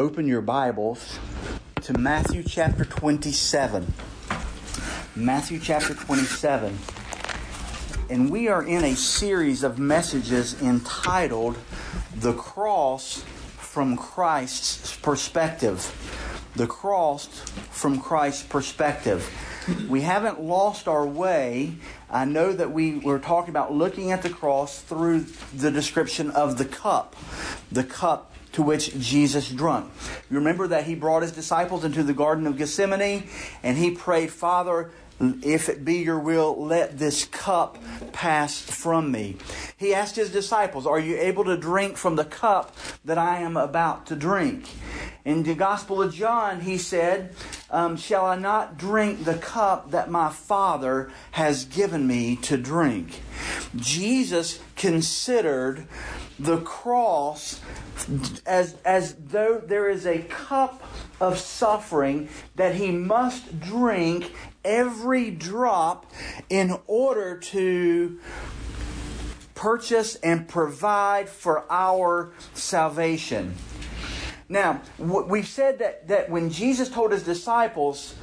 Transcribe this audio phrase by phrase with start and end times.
[0.00, 1.18] open your Bibles
[1.82, 3.92] to Matthew chapter 27.
[5.14, 6.78] Matthew chapter 27.
[8.08, 11.58] And we are in a series of messages entitled
[12.16, 13.24] The Cross
[13.58, 15.94] from Christ's Perspective.
[16.56, 17.26] The Cross
[17.70, 19.30] from Christ's Perspective.
[19.86, 21.74] We haven't lost our way.
[22.10, 26.56] I know that we were talking about looking at the cross through the description of
[26.56, 27.16] the cup.
[27.70, 29.90] The cup to which Jesus drunk.
[30.30, 33.28] You remember that he brought his disciples into the Garden of Gethsemane
[33.62, 34.90] and he prayed, Father,
[35.42, 37.78] if it be your will, let this cup
[38.12, 39.36] pass from me.
[39.76, 42.74] He asked his disciples, Are you able to drink from the cup
[43.04, 44.70] that I am about to drink?
[45.24, 47.34] In the Gospel of John, he said,
[47.70, 53.20] um, Shall I not drink the cup that my Father has given me to drink?
[53.76, 55.86] Jesus considered
[56.40, 57.60] the cross
[58.46, 60.82] as, as though there is a cup
[61.20, 64.32] of suffering that he must drink
[64.64, 66.10] every drop
[66.48, 68.18] in order to
[69.54, 73.54] purchase and provide for our salvation.
[74.48, 78.14] Now, we've said that, that when Jesus told his disciples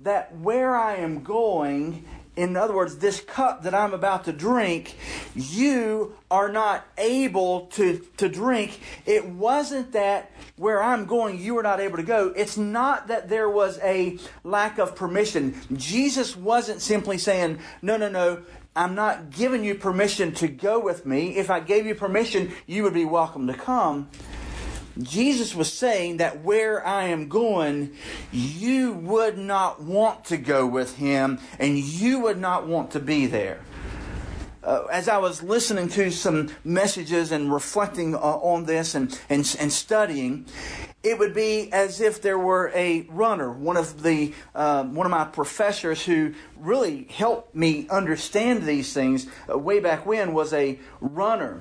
[0.00, 4.96] that where I am going, in other words, this cup that I'm about to drink,
[5.34, 8.80] you are not able to, to drink.
[9.04, 12.32] It wasn't that where I'm going, you are not able to go.
[12.34, 15.54] It's not that there was a lack of permission.
[15.74, 18.42] Jesus wasn't simply saying, no, no, no,
[18.74, 21.36] I'm not giving you permission to go with me.
[21.36, 24.08] If I gave you permission, you would be welcome to come.
[25.00, 27.96] Jesus was saying that where I am going,
[28.30, 33.26] you would not want to go with him and you would not want to be
[33.26, 33.60] there.
[34.62, 39.56] Uh, as I was listening to some messages and reflecting uh, on this and, and,
[39.58, 40.46] and studying,
[41.02, 43.50] it would be as if there were a runner.
[43.50, 49.26] One of the uh, one of my professors who really helped me understand these things
[49.50, 51.60] uh, way back when was a runner.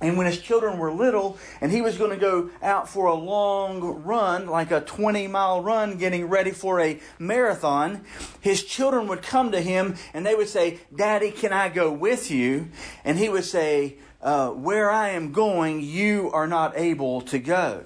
[0.00, 3.14] And when his children were little, and he was going to go out for a
[3.14, 8.04] long run, like a 20 mile run, getting ready for a marathon,
[8.40, 12.30] his children would come to him and they would say, Daddy, can I go with
[12.30, 12.68] you?
[13.04, 17.84] And he would say, uh, Where I am going, you are not able to go.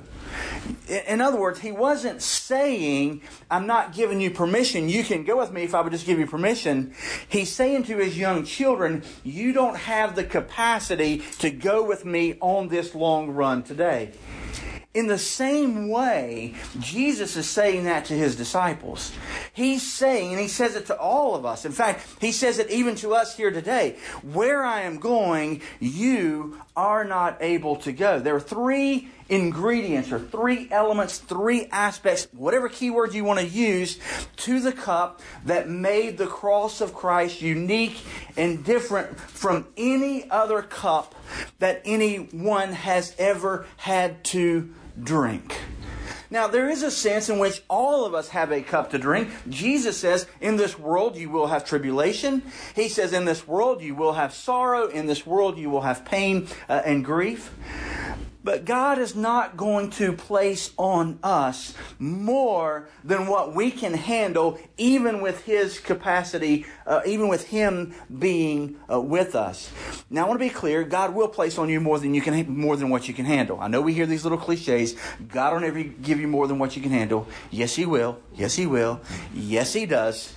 [0.89, 4.89] In other words, he wasn't saying, I'm not giving you permission.
[4.89, 6.95] You can go with me if I would just give you permission.
[7.29, 12.37] He's saying to his young children, You don't have the capacity to go with me
[12.41, 14.13] on this long run today.
[14.95, 19.11] In the same way, Jesus is saying that to his disciples.
[19.55, 21.65] He's saying, and he says it to all of us.
[21.65, 23.97] In fact, he says it even to us here today.
[24.21, 28.19] Where I am going, you are not able to go.
[28.19, 33.99] There are three ingredients or three elements, three aspects, whatever keyword you want to use,
[34.37, 38.01] to the cup that made the cross of Christ unique
[38.37, 41.15] and different from any other cup
[41.59, 44.73] that anyone has ever had to
[45.03, 45.57] drink.
[46.33, 49.29] Now, there is a sense in which all of us have a cup to drink.
[49.51, 52.43] Jesus says, In this world you will have tribulation.
[52.75, 54.87] He says, In this world you will have sorrow.
[54.87, 57.53] In this world you will have pain uh, and grief.
[58.45, 64.59] But God is not going to place on us more than what we can handle,
[64.77, 69.71] even with His capacity, uh, even with Him being uh, with us.
[70.11, 72.59] Now, I want to be clear: God will place on you more than you can,
[72.59, 73.61] more than what you can handle.
[73.61, 74.97] I know we hear these little cliches.
[75.29, 77.29] God will never give you more than what you can handle.
[77.51, 78.19] Yes, He will.
[78.35, 79.01] Yes, He will.
[79.33, 80.35] Yes, He does.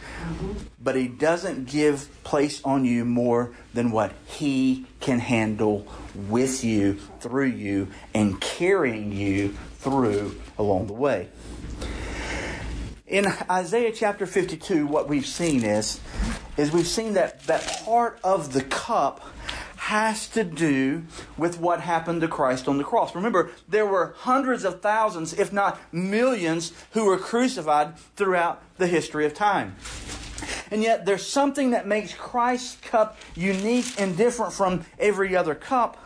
[0.79, 5.87] But He doesn't give place on you more than what He can handle
[6.27, 11.29] with you, through you, and carrying you through along the way.
[13.07, 15.99] In Isaiah chapter 52, what we've seen is,
[16.57, 19.23] is we've seen that, that part of the cup
[19.75, 21.03] has to do
[21.37, 23.13] with what happened to Christ on the cross.
[23.13, 29.27] Remember, there were hundreds of thousands, if not millions, who were crucified throughout the history
[29.27, 29.75] of time.
[30.71, 35.97] And yet, there's something that makes Christ's cup unique and different from every other cup.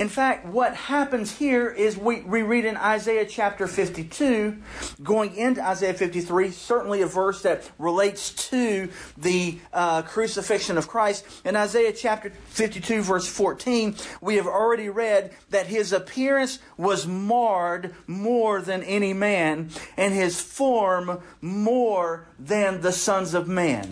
[0.00, 4.56] In fact, what happens here is we, we read in Isaiah chapter 52,
[5.02, 8.88] going into Isaiah 53, certainly a verse that relates to
[9.18, 11.26] the uh, crucifixion of Christ.
[11.44, 17.94] In Isaiah chapter 52, verse 14, we have already read that his appearance was marred
[18.06, 19.68] more than any man,
[19.98, 23.90] and his form more than the sons of man.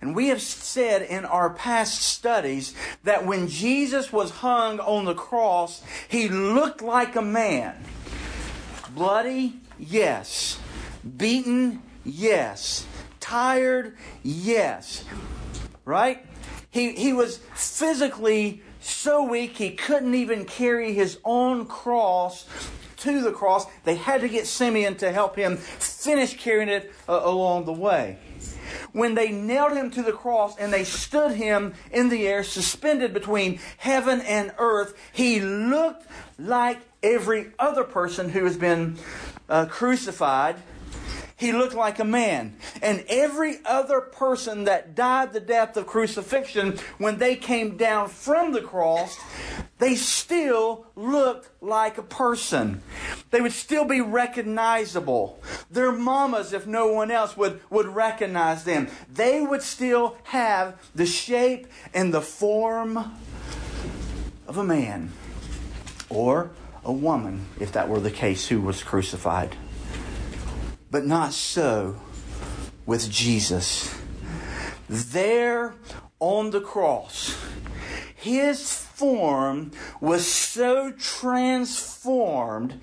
[0.00, 2.74] And we have said in our past studies
[3.04, 7.76] that when Jesus was hung on the cross, he looked like a man.
[8.94, 9.60] Bloody?
[9.78, 10.58] Yes.
[11.16, 11.82] Beaten?
[12.04, 12.86] Yes.
[13.20, 13.96] Tired?
[14.22, 15.04] Yes.
[15.84, 16.24] Right?
[16.70, 22.46] He, he was physically so weak he couldn't even carry his own cross
[22.98, 23.66] to the cross.
[23.84, 28.18] They had to get Simeon to help him finish carrying it uh, along the way.
[28.92, 33.12] When they nailed him to the cross and they stood him in the air, suspended
[33.12, 36.06] between heaven and earth, he looked
[36.38, 38.98] like every other person who has been
[39.48, 40.56] uh, crucified
[41.42, 42.54] he looked like a man.
[42.80, 48.52] And every other person that died the death of crucifixion, when they came down from
[48.52, 49.18] the cross,
[49.78, 52.80] they still looked like a person.
[53.32, 55.42] They would still be recognizable.
[55.68, 58.86] Their mamas, if no one else, would, would recognize them.
[59.12, 63.18] They would still have the shape and the form
[64.46, 65.10] of a man
[66.08, 66.52] or
[66.84, 69.56] a woman, if that were the case, who was crucified.
[70.92, 71.96] But not so
[72.84, 73.98] with Jesus.
[74.90, 75.74] There
[76.20, 77.34] on the cross,
[78.14, 79.70] his form
[80.02, 82.78] was so transformed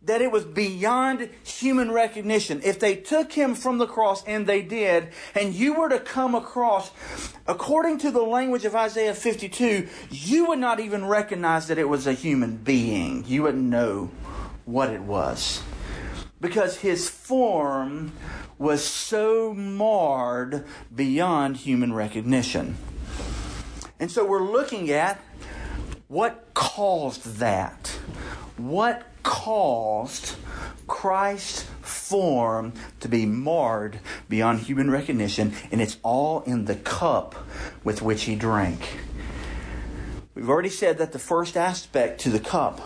[0.00, 2.62] that it was beyond human recognition.
[2.64, 6.34] If they took him from the cross, and they did, and you were to come
[6.34, 6.90] across,
[7.46, 12.06] according to the language of Isaiah 52, you would not even recognize that it was
[12.06, 13.26] a human being.
[13.26, 14.10] You wouldn't know
[14.64, 15.62] what it was
[16.42, 18.12] because his form
[18.58, 22.76] was so marred beyond human recognition.
[24.00, 25.22] And so we're looking at
[26.08, 27.86] what caused that.
[28.56, 30.34] What caused
[30.88, 37.36] Christ's form to be marred beyond human recognition, and it's all in the cup
[37.84, 38.98] with which he drank.
[40.34, 42.80] We've already said that the first aspect to the cup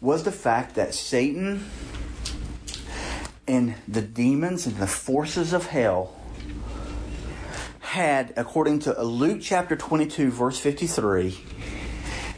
[0.00, 1.66] was the fact that Satan
[3.50, 6.14] and the demons and the forces of hell
[7.80, 11.36] had, according to Luke chapter 22, verse 53,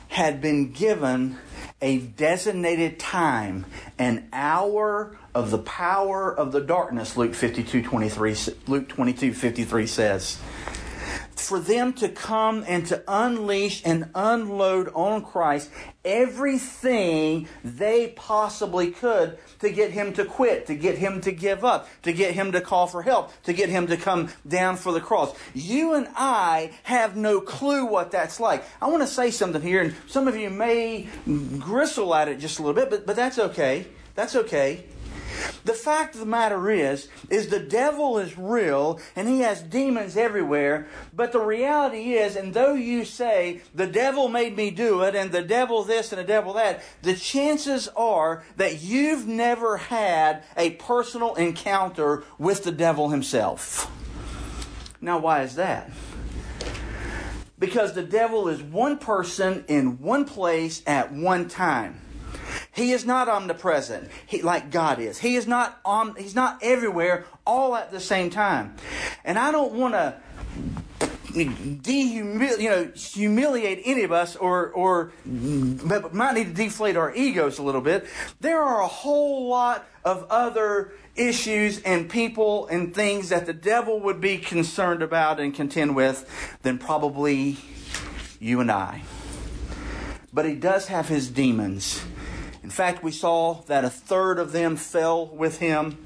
[0.09, 1.37] had been given
[1.82, 3.67] a designated time,
[3.99, 8.35] an hour of the power of the darkness, Luke 52, 23,
[8.67, 10.41] Luke 22, 53 says
[11.47, 15.71] for them to come and to unleash and unload on Christ
[16.05, 21.89] everything they possibly could to get him to quit, to get him to give up,
[22.03, 25.00] to get him to call for help, to get him to come down for the
[25.00, 25.35] cross.
[25.55, 28.65] You and I have no clue what that's like.
[28.81, 31.09] I want to say something here, and some of you may
[31.59, 33.87] gristle at it just a little bit, but, but that's okay.
[34.15, 34.85] That's okay.
[35.64, 40.17] The fact of the matter is, is the devil is real and he has demons
[40.17, 40.88] everywhere.
[41.12, 45.31] But the reality is, and though you say the devil made me do it and
[45.31, 50.70] the devil this and the devil that, the chances are that you've never had a
[50.70, 53.90] personal encounter with the devil himself.
[55.00, 55.90] Now, why is that?
[57.58, 62.01] Because the devil is one person in one place at one time.
[62.75, 65.19] He is not omnipresent he, like God is.
[65.19, 68.77] He is not om, he's not everywhere all at the same time.
[69.25, 70.17] And I don't want to
[71.33, 77.59] dehumiliate, you know, humiliate any of us or, or might need to deflate our egos
[77.59, 78.07] a little bit.
[78.41, 84.00] There are a whole lot of other issues and people and things that the devil
[84.00, 87.59] would be concerned about and contend with than probably
[88.41, 89.02] you and I.
[90.33, 92.02] But he does have his demons
[92.62, 95.99] in fact, we saw that a third of them fell with him.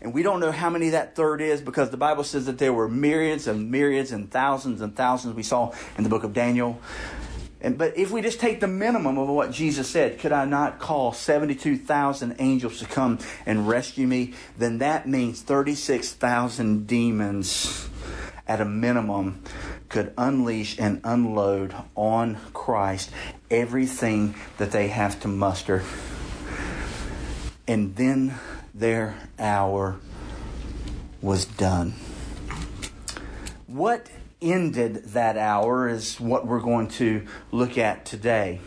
[0.00, 2.72] And we don't know how many that third is because the Bible says that there
[2.72, 6.80] were myriads and myriads and thousands and thousands we saw in the book of Daniel.
[7.60, 10.78] And, but if we just take the minimum of what Jesus said, could I not
[10.78, 14.32] call 72,000 angels to come and rescue me?
[14.56, 17.90] Then that means 36,000 demons
[18.50, 19.40] at a minimum
[19.88, 23.08] could unleash and unload on Christ
[23.48, 25.84] everything that they have to muster.
[27.68, 28.34] And then
[28.74, 30.00] their hour
[31.22, 31.94] was done.
[33.68, 34.10] What
[34.42, 38.58] ended that hour is what we're going to look at today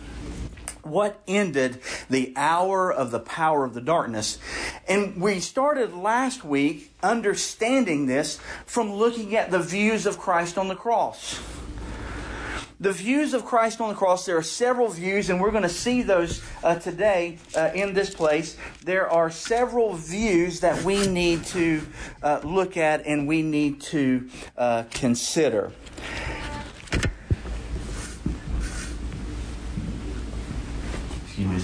[0.84, 4.38] what ended the hour of the power of the darkness.
[4.88, 10.68] And we started last week understanding this from looking at the views of Christ on
[10.68, 11.42] the cross.
[12.80, 15.70] The views of Christ on the cross, there are several views, and we're going to
[15.70, 18.58] see those uh, today uh, in this place.
[18.84, 21.82] There are several views that we need to
[22.22, 25.72] uh, look at and we need to uh, consider.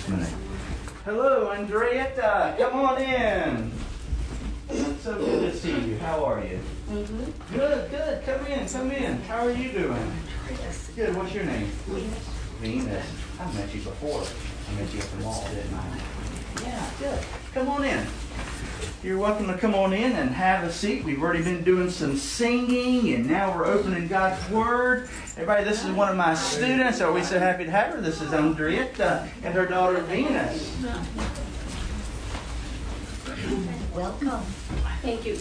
[0.09, 1.03] Excuse me just a minute.
[1.05, 2.57] Hello, Andrietta.
[2.57, 3.71] Come on in.
[5.01, 5.97] So good to see you.
[5.99, 6.59] How are you?
[6.89, 7.55] Mm-hmm.
[7.55, 8.25] Good, good.
[8.25, 9.21] Come in, come in.
[9.23, 10.11] How are you doing?
[10.95, 11.15] Good.
[11.15, 11.67] What's your name?
[12.59, 13.05] Venus.
[13.39, 14.23] I met you before.
[14.23, 15.99] I met you at the mall, didn't I?
[16.63, 17.25] Yeah, good.
[17.53, 18.05] Come on in.
[19.01, 21.03] You're welcome to come on in and have a seat.
[21.05, 25.09] We've already been doing some singing, and now we're opening God's Word.
[25.33, 26.99] Everybody, this is one of my students.
[26.99, 28.01] Are we so happy to have her?
[28.01, 30.75] This is Andrietta and her daughter Venus.
[33.93, 34.41] Welcome.
[35.01, 35.37] Thank you.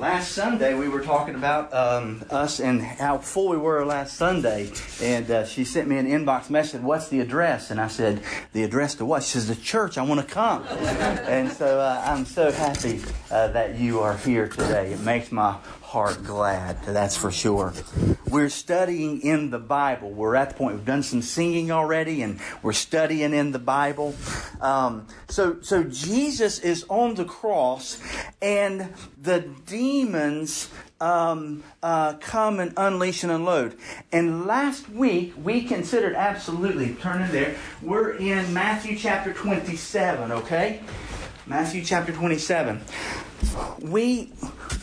[0.00, 4.72] Last Sunday, we were talking about um, us and how full we were last Sunday.
[5.02, 7.70] And uh, she sent me an inbox message, What's the address?
[7.70, 8.22] And I said,
[8.54, 9.24] The address to what?
[9.24, 9.98] She says, The church.
[9.98, 10.64] I want to come.
[10.68, 14.90] and so uh, I'm so happy uh, that you are here today.
[14.90, 15.58] It makes my
[15.90, 17.72] heart glad, that's for sure.
[18.28, 20.12] We're studying in the Bible.
[20.12, 24.14] We're at the point, we've done some singing already, and we're studying in the Bible.
[24.60, 28.00] Um, so, so Jesus is on the cross,
[28.40, 30.70] and the demons
[31.00, 33.76] um, uh, come and unleash and unload.
[34.12, 37.56] And last week we considered absolutely turn in there.
[37.82, 40.30] We're in Matthew chapter 27.
[40.30, 40.82] Okay,
[41.48, 42.80] Matthew chapter 27.
[43.80, 44.32] We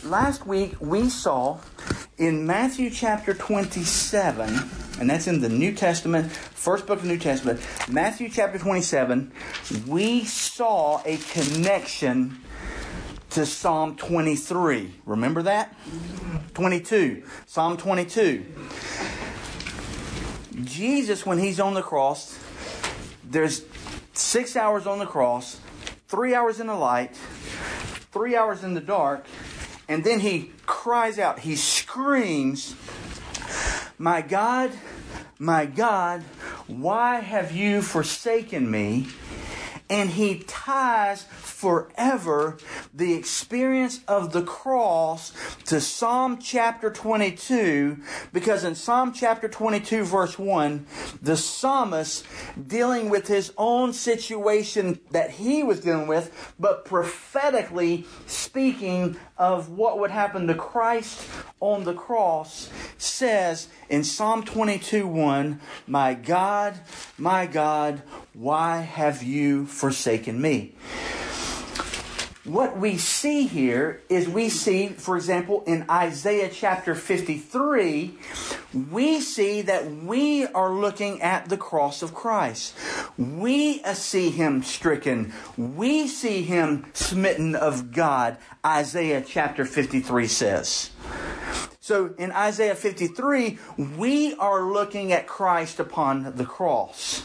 [0.04, 1.58] last week we saw
[2.18, 4.58] in Matthew chapter 27,
[5.00, 9.32] and that's in the New Testament, first book of the New Testament, Matthew chapter 27,
[9.86, 12.40] we saw a connection
[13.30, 14.92] to Psalm 23.
[15.06, 15.76] Remember that?
[16.54, 17.22] 22.
[17.46, 18.44] Psalm 22.
[20.64, 22.36] Jesus, when he's on the cross,
[23.22, 23.64] there's
[24.12, 25.60] six hours on the cross,
[26.08, 27.16] three hours in the light,
[28.12, 29.26] three hours in the dark,
[29.88, 32.74] and then he cries out, he screams,
[33.98, 34.70] My God,
[35.38, 36.22] my God,
[36.66, 39.08] why have you forsaken me?
[39.90, 42.58] And he ties forever
[42.92, 45.32] the experience of the cross
[45.66, 47.98] to Psalm chapter 22
[48.32, 50.86] because in Psalm chapter 22 verse 1
[51.22, 52.26] the psalmist
[52.66, 59.98] dealing with his own situation that he was dealing with but prophetically speaking of what
[59.98, 61.20] would happen to Christ
[61.60, 66.74] on the cross says in Psalm 22 1 my God
[67.16, 68.02] my God
[68.34, 70.74] why have you forsaken me
[72.48, 78.14] what we see here is we see, for example, in Isaiah chapter 53,
[78.90, 82.74] we see that we are looking at the cross of Christ.
[83.18, 85.32] We uh, see him stricken.
[85.56, 90.90] We see him smitten of God, Isaiah chapter 53 says.
[91.80, 93.58] So in Isaiah 53,
[93.96, 97.22] we are looking at Christ upon the cross.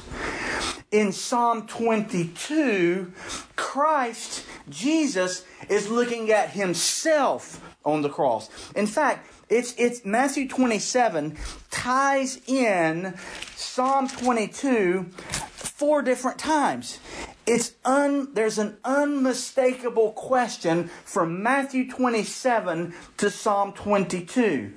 [0.93, 3.11] In Psalm 22,
[3.55, 8.47] Christ, Jesus, is looking at himself on the cross.
[8.75, 11.35] In fact, it's, it's Matthew 27
[11.71, 13.15] ties in
[13.55, 16.99] Psalm 22 four different times.
[17.47, 24.71] It's un, there's an unmistakable question from Matthew 27 to Psalm 22.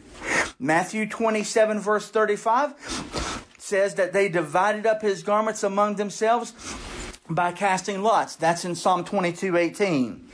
[0.58, 6.54] Matthew 27 verse 35 says that they divided up his garments among themselves
[7.28, 8.36] by casting lots.
[8.36, 10.28] That's in Psalm 22 18.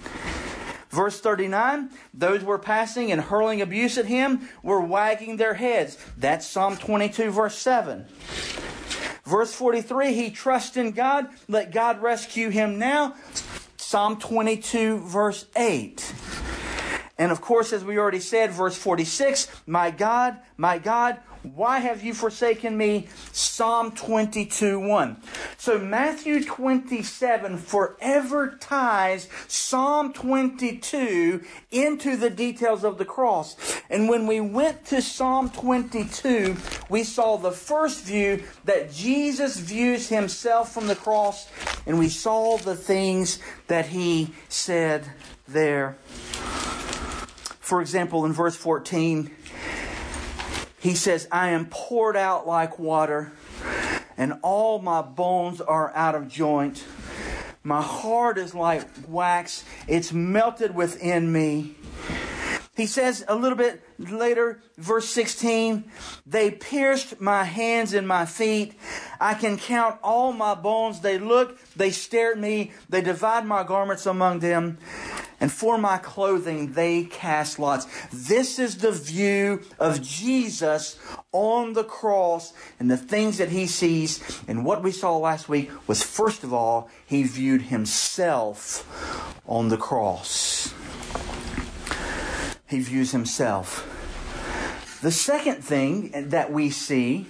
[0.90, 5.96] Verse 39, those were passing and hurling abuse at him were wagging their heads.
[6.18, 8.04] That's Psalm 22, verse 7.
[9.24, 13.14] Verse 43, he trusts in God, let God rescue him now.
[13.78, 16.12] Psalm 22, verse 8.
[17.16, 22.04] And of course, as we already said, verse 46, my God, my God, why have
[22.04, 23.08] you forsaken me?
[23.32, 25.16] Psalm 22 1.
[25.56, 33.56] So Matthew 27 forever ties Psalm 22 into the details of the cross.
[33.90, 36.56] And when we went to Psalm 22,
[36.88, 41.48] we saw the first view that Jesus views himself from the cross,
[41.86, 45.10] and we saw the things that he said
[45.48, 45.96] there.
[47.60, 49.30] For example, in verse 14,
[50.82, 53.30] he says, I am poured out like water,
[54.16, 56.84] and all my bones are out of joint.
[57.62, 61.76] My heart is like wax, it's melted within me.
[62.74, 65.84] He says a little bit later, verse 16,
[66.26, 68.74] they pierced my hands and my feet.
[69.20, 70.98] I can count all my bones.
[70.98, 74.78] They look, they stare at me, they divide my garments among them.
[75.42, 77.86] And for my clothing, they cast lots.
[78.10, 80.98] This is the view of Jesus
[81.32, 84.40] on the cross and the things that he sees.
[84.48, 88.88] And what we saw last week was, first of all, he viewed himself
[89.46, 90.72] on the cross
[92.72, 93.86] he views himself.
[95.02, 97.26] The second thing that we see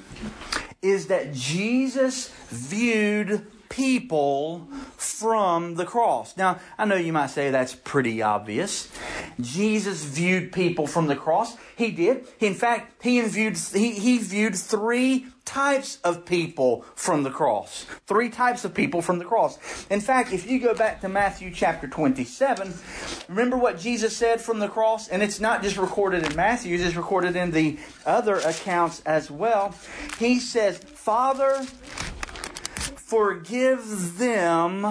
[0.81, 6.37] is that Jesus viewed people from the cross.
[6.37, 8.93] Now, I know you might say that's pretty obvious.
[9.41, 11.57] Jesus viewed people from the cross.
[11.75, 12.29] He did.
[12.39, 17.87] In fact, he viewed, he, he viewed three types of people from the cross.
[18.07, 19.59] Three types of people from the cross.
[19.89, 22.75] In fact, if you go back to Matthew chapter 27,
[23.29, 25.09] remember what Jesus said from the cross?
[25.09, 29.75] And it's not just recorded in Matthew, it's recorded in the other accounts as well.
[30.19, 31.67] He says, Father,
[33.13, 34.91] forgive them,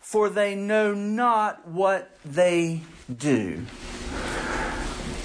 [0.00, 2.80] for they know not what they
[3.16, 3.60] do.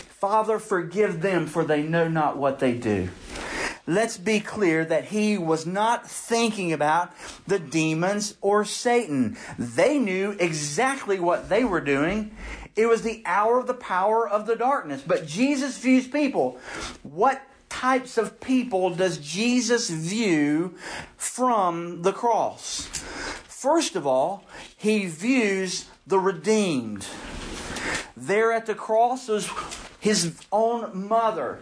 [0.10, 3.10] Father, forgive them, for they know not what they do
[3.88, 7.12] let's be clear that he was not thinking about
[7.46, 9.38] the demons or Satan.
[9.60, 12.36] They knew exactly what they were doing.
[12.76, 15.04] It was the hour of the power of the darkness.
[15.06, 16.58] But Jesus views people.
[17.04, 17.42] What
[17.82, 20.76] types of people does Jesus view
[21.18, 22.88] from the cross?
[23.48, 24.46] First of all,
[24.78, 27.06] he views the redeemed.
[28.16, 29.50] There at the cross was
[30.00, 31.60] his own mother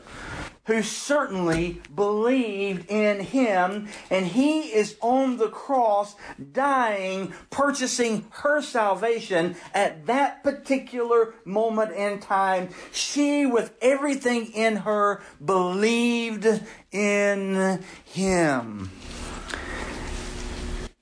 [0.65, 6.15] who certainly believed in him, and he is on the cross
[6.51, 12.69] dying, purchasing her salvation at that particular moment in time.
[12.91, 16.47] She, with everything in her, believed
[16.91, 18.89] in him.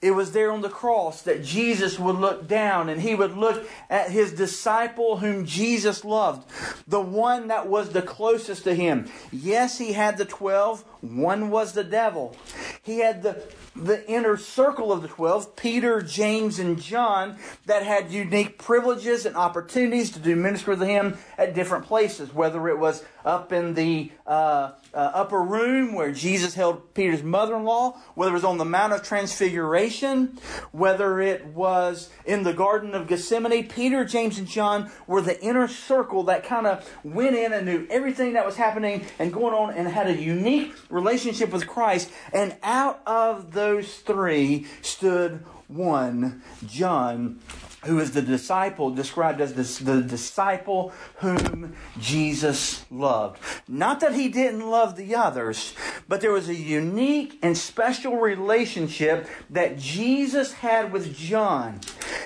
[0.01, 3.67] It was there on the cross that Jesus would look down and he would look
[3.87, 6.49] at his disciple whom Jesus loved,
[6.87, 9.11] the one that was the closest to him.
[9.31, 12.35] Yes, he had the 12, one was the devil.
[12.81, 13.43] He had the
[13.75, 19.35] the inner circle of the 12, Peter, James, and John, that had unique privileges and
[19.35, 24.11] opportunities to do ministry with him at different places, whether it was up in the
[24.25, 28.57] uh, uh, upper room where Jesus held Peter's mother in law, whether it was on
[28.57, 30.37] the Mount of Transfiguration,
[30.71, 33.67] whether it was in the Garden of Gethsemane.
[33.67, 37.87] Peter, James, and John were the inner circle that kind of went in and knew
[37.89, 42.11] everything that was happening and going on and had a unique relationship with Christ.
[42.33, 47.39] And out of those three stood one, John,
[47.83, 53.39] who is the disciple described as the, the, disciple whom Jesus loved.
[53.67, 55.73] Not that he didn't love the others,
[56.07, 61.79] but there was a unique and special relationship that Jesus had with John.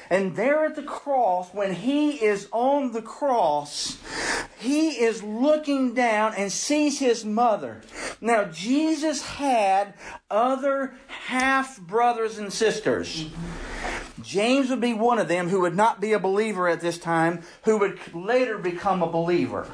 [0.09, 3.97] And there at the cross, when he is on the cross,
[4.59, 7.81] he is looking down and sees his mother.
[8.21, 9.93] Now, Jesus had
[10.29, 13.29] other half brothers and sisters.
[14.25, 17.43] James would be one of them who would not be a believer at this time,
[17.63, 19.67] who would later become a believer.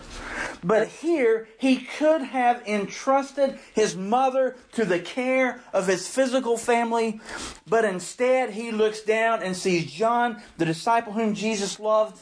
[0.63, 7.19] But here, he could have entrusted his mother to the care of his physical family,
[7.67, 12.21] but instead he looks down and sees John, the disciple whom Jesus loved,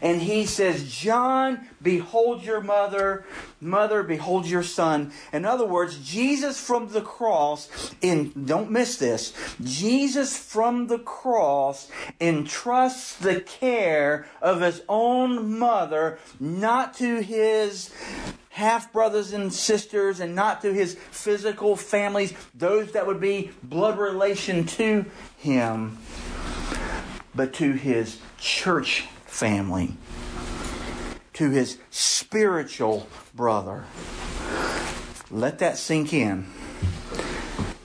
[0.00, 3.24] and he says, John, behold your mother.
[3.60, 5.12] Mother, behold your son.
[5.34, 7.68] In other words, Jesus from the cross,
[8.00, 16.18] in, don't miss this, Jesus from the cross entrusts the care of his own mother
[16.38, 17.59] not to his
[18.50, 23.98] half brothers and sisters and not to his physical families, those that would be blood
[23.98, 25.06] relation to
[25.38, 25.98] him,
[27.34, 29.96] but to his church family,
[31.32, 33.84] to his spiritual brother.
[35.30, 36.46] Let that sink in.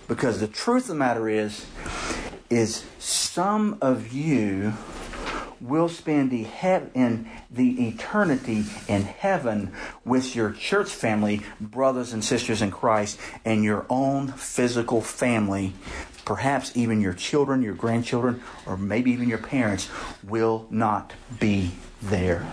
[0.08, 1.66] Because the truth of the matter is,
[2.50, 4.74] is some of you
[5.68, 6.46] will spend the
[6.94, 9.72] in the eternity in heaven
[10.04, 15.74] with your church family, brothers and sisters in Christ, and your own physical family.
[16.24, 19.90] Perhaps even your children, your grandchildren, or maybe even your parents
[20.24, 22.48] will not be there.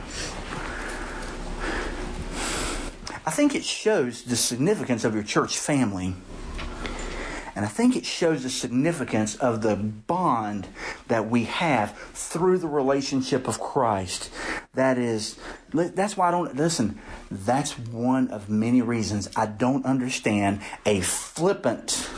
[3.25, 6.15] I think it shows the significance of your church family.
[7.55, 10.69] And I think it shows the significance of the bond
[11.09, 14.31] that we have through the relationship of Christ.
[14.75, 15.37] that is,
[15.73, 16.99] that's why I don't, listen,
[17.31, 22.09] that's one of many reasons I don't understand a flippant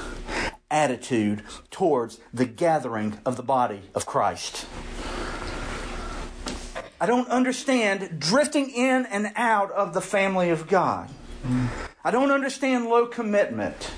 [0.70, 4.66] attitude towards the gathering of the body of Christ.
[7.00, 11.10] I don't understand drifting in and out of the family of God.
[12.04, 13.90] I don't understand low commitment.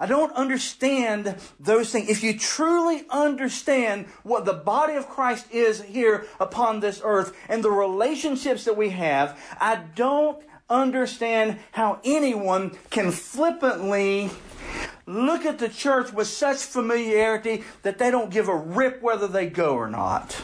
[0.00, 2.08] I don't understand those things.
[2.08, 7.62] If you truly understand what the body of Christ is here upon this earth and
[7.62, 14.30] the relationships that we have, I don't understand how anyone can flippantly
[15.06, 19.46] look at the church with such familiarity that they don't give a rip whether they
[19.46, 20.42] go or not.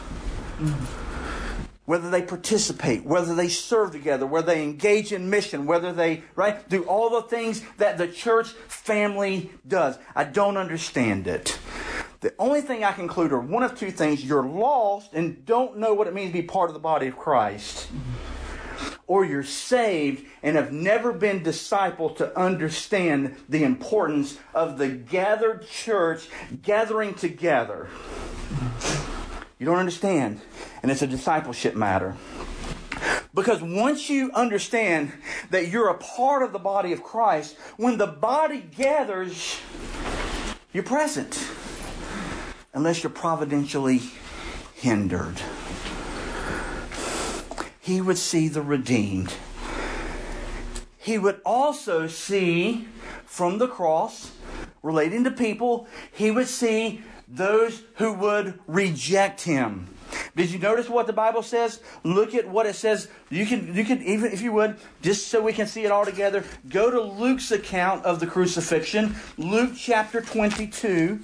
[1.90, 6.68] Whether they participate, whether they serve together, whether they engage in mission, whether they, right,
[6.68, 9.98] do all the things that the church family does.
[10.14, 11.58] I don't understand it.
[12.20, 14.24] The only thing I conclude are one of two things.
[14.24, 17.16] You're lost and don't know what it means to be part of the body of
[17.16, 17.88] Christ
[19.08, 25.66] or you're saved and have never been discipled to understand the importance of the gathered
[25.68, 26.28] church
[26.62, 27.88] gathering together.
[29.60, 30.40] You don't understand,
[30.82, 32.16] and it's a discipleship matter.
[33.32, 35.12] Because once you understand
[35.50, 39.60] that you're a part of the body of Christ, when the body gathers,
[40.72, 41.46] you're present.
[42.74, 44.00] Unless you're providentially
[44.74, 45.40] hindered
[47.90, 49.34] he would see the redeemed.
[50.96, 52.86] He would also see
[53.24, 54.30] from the cross,
[54.80, 59.86] relating to people, he would see those who would reject him.
[60.34, 61.80] Did you notice what the Bible says?
[62.02, 63.08] Look at what it says.
[63.30, 66.04] You can, you can even if you would, just so we can see it all
[66.04, 71.20] together, go to Luke's account of the crucifixion, Luke chapter 22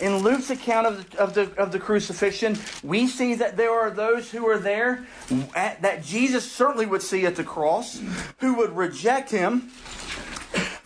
[0.00, 3.90] in Luke's account of the, of the, of the crucifixion, we see that there are
[3.90, 5.06] those who are there
[5.54, 8.00] at, that Jesus certainly would see at the cross
[8.38, 9.70] who would reject him.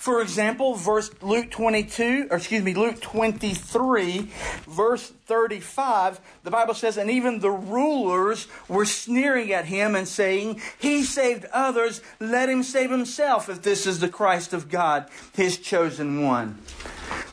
[0.02, 4.28] For example, verse Luke 22, or excuse me, Luke 23,
[4.66, 10.60] verse 35, the Bible says, and even the rulers were sneering at him and saying,
[10.80, 15.58] He saved others, let him save himself if this is the Christ of God, his
[15.58, 16.58] chosen one.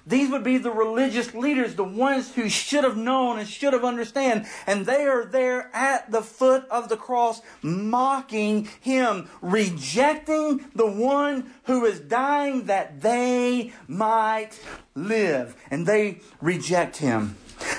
[0.06, 3.84] These would be the religious leaders, the ones who should have known and should have
[3.84, 4.46] understand.
[4.66, 11.52] And they are there at the foot of the cross, mocking him, rejecting the one
[11.64, 14.60] who is dying that they might
[14.96, 15.56] live.
[15.70, 17.38] And they reject him.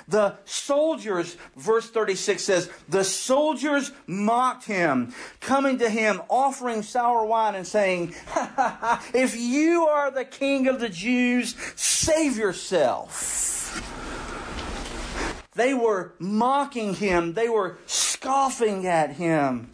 [0.09, 7.55] The soldiers, verse 36 says, the soldiers mocked him, coming to him, offering sour wine
[7.55, 8.15] and saying,
[9.15, 13.87] if you are the king of the Jews, save yourself.
[15.55, 17.35] They were mocking him.
[17.35, 19.71] They were scoffing at him.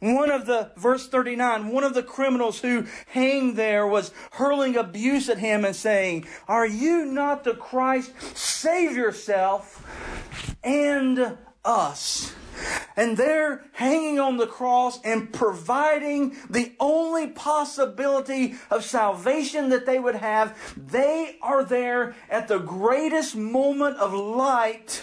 [0.00, 5.28] One of the, verse 39, one of the criminals who hanged there was hurling abuse
[5.28, 8.12] at him and saying, Are you not the Christ?
[8.36, 9.84] Save yourself
[10.62, 12.34] and us.
[12.96, 19.98] And they're hanging on the cross and providing the only possibility of salvation that they
[20.00, 20.56] would have.
[20.76, 25.02] They are there at the greatest moment of light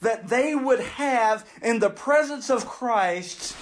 [0.00, 3.56] that they would have in the presence of Christ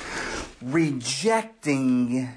[0.63, 2.29] rejecting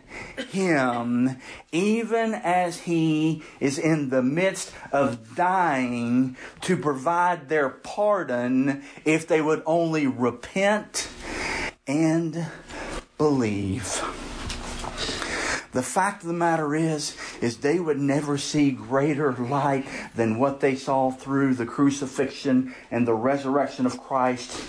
[0.49, 1.37] him
[1.71, 9.41] even as he is in the midst of dying to provide their pardon if they
[9.41, 11.09] would only repent
[11.87, 12.45] and
[13.17, 14.01] believe.
[15.73, 20.59] The fact of the matter is, is they would never see greater light than what
[20.59, 24.61] they saw through the crucifixion and the resurrection of Christ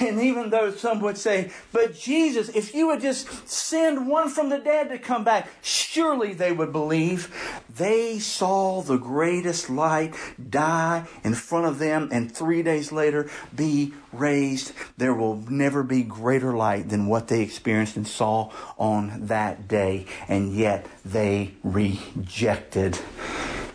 [0.00, 4.48] and even though some would say, but Jesus, if you would just send one from
[4.48, 7.62] the dead to come back, surely they would believe.
[7.74, 10.14] They saw the greatest light
[10.50, 14.72] die in front of them and three days later be raised.
[14.96, 20.06] There will never be greater light than what they experienced and saw on that day.
[20.28, 22.98] And yet they rejected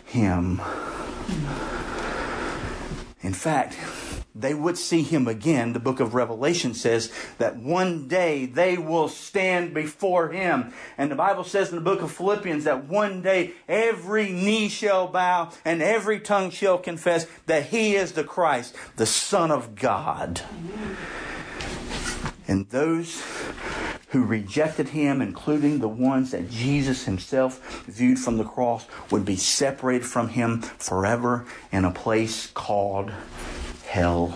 [0.06, 0.60] him.
[3.22, 3.76] In fact,
[4.34, 5.72] they would see him again.
[5.72, 10.72] The book of Revelation says that one day they will stand before him.
[10.96, 15.08] And the Bible says in the book of Philippians that one day every knee shall
[15.08, 20.40] bow and every tongue shall confess that he is the Christ, the Son of God.
[22.48, 23.22] And those
[24.08, 29.36] who rejected him, including the ones that Jesus himself viewed from the cross, would be
[29.36, 33.10] separated from him forever in a place called
[33.92, 34.28] hell.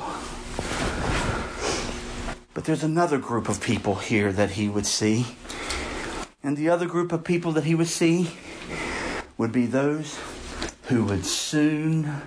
[2.53, 5.25] But there's another group of people here that he would see.
[6.43, 8.33] And the other group of people that he would see
[9.39, 10.21] would be those
[10.89, 12.21] who would soon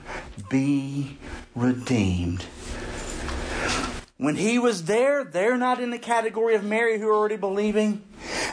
[0.49, 1.19] be
[1.55, 2.45] redeemed.
[4.17, 8.01] When he was there, they're not in the category of Mary who are already believing.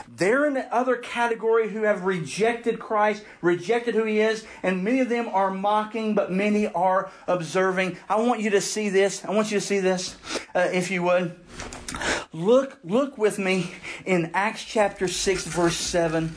[0.09, 5.00] They're in the other category who have rejected Christ, rejected who He is, and many
[5.00, 7.96] of them are mocking, but many are observing.
[8.09, 9.24] I want you to see this.
[9.24, 10.16] I want you to see this,
[10.55, 11.38] uh, if you would.
[12.33, 13.70] Look, look with me
[14.05, 16.35] in Acts chapter 6, verse 7.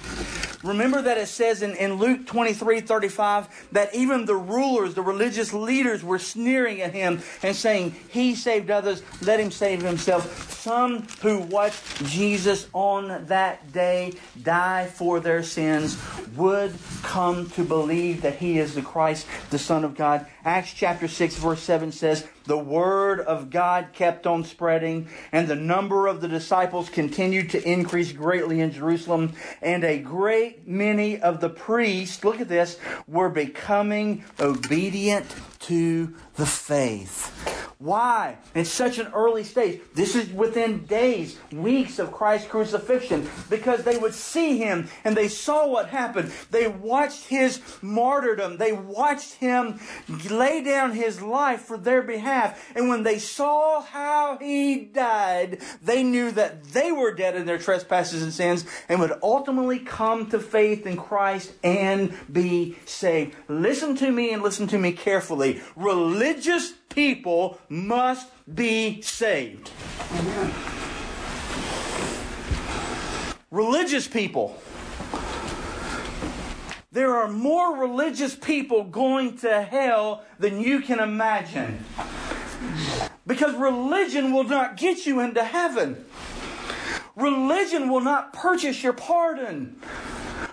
[0.64, 5.54] Remember that it says in, in Luke 23 35 that even the rulers, the religious
[5.54, 10.52] leaders, were sneering at him and saying, He saved others, let him save himself.
[10.60, 15.98] Some who watched Jesus on that day die for their sins
[16.36, 20.26] would come to believe that he is the Christ, the Son of God.
[20.46, 25.56] Acts chapter 6, verse 7 says, The word of God kept on spreading, and the
[25.56, 31.42] number of the disciples continued to increase greatly in Jerusalem, and a great many of
[31.42, 37.49] the priests, look at this, were becoming obedient to the faith.
[37.82, 38.40] Why?
[38.56, 39.80] In such an early stage.
[39.96, 45.30] This is within days, weeks of Christ's crucifixion, because they would see him and they
[45.30, 46.34] saw what happened.
[46.52, 48.58] They watched his martyrdom.
[48.58, 49.80] They watched him
[50.30, 52.70] lay down his life for their behalf.
[52.76, 57.58] And when they saw how he died, they knew that they were dead in their
[57.58, 63.38] trespasses and sins and would ultimately come to faith in Christ and be saved.
[63.48, 65.62] Listen to me and listen to me carefully.
[65.78, 69.72] Religious people must be saved.
[73.52, 74.62] Religious people.
[76.92, 81.84] There are more religious people going to hell than you can imagine.
[83.26, 86.04] Because religion will not get you into heaven.
[87.16, 89.80] Religion will not purchase your pardon.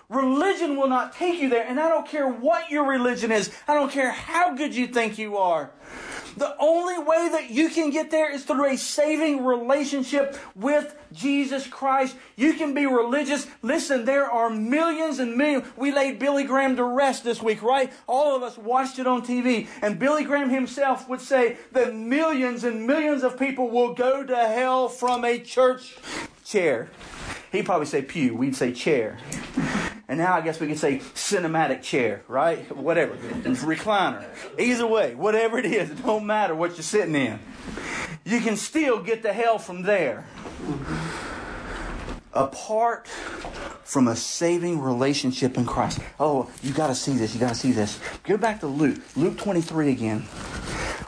[0.09, 1.67] Religion will not take you there.
[1.67, 3.51] And I don't care what your religion is.
[3.67, 5.71] I don't care how good you think you are.
[6.37, 11.67] The only way that you can get there is through a saving relationship with Jesus
[11.67, 12.17] Christ.
[12.37, 13.47] You can be religious.
[13.63, 15.67] Listen, there are millions and millions.
[15.77, 17.91] We laid Billy Graham to rest this week, right?
[18.07, 19.67] All of us watched it on TV.
[19.81, 24.37] And Billy Graham himself would say that millions and millions of people will go to
[24.37, 25.97] hell from a church
[26.45, 26.91] chair.
[27.51, 28.35] He'd probably say pew.
[28.35, 29.19] We'd say chair.
[30.09, 32.75] And now I guess we could say cinematic chair, right?
[32.75, 33.17] Whatever.
[33.17, 34.25] Recliner.
[34.59, 37.41] Either way, whatever it is, it don't matter what you're sitting in.
[38.25, 40.25] You can still get the hell from there.
[42.33, 43.09] Apart
[43.83, 45.99] from a saving relationship in Christ.
[46.21, 47.35] Oh, you got to see this.
[47.35, 47.99] You got to see this.
[48.25, 48.99] Go back to Luke.
[49.17, 50.25] Luke 23 again.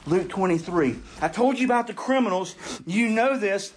[0.06, 0.98] Luke 23.
[1.20, 2.56] I told you about the criminals.
[2.86, 3.72] You know this.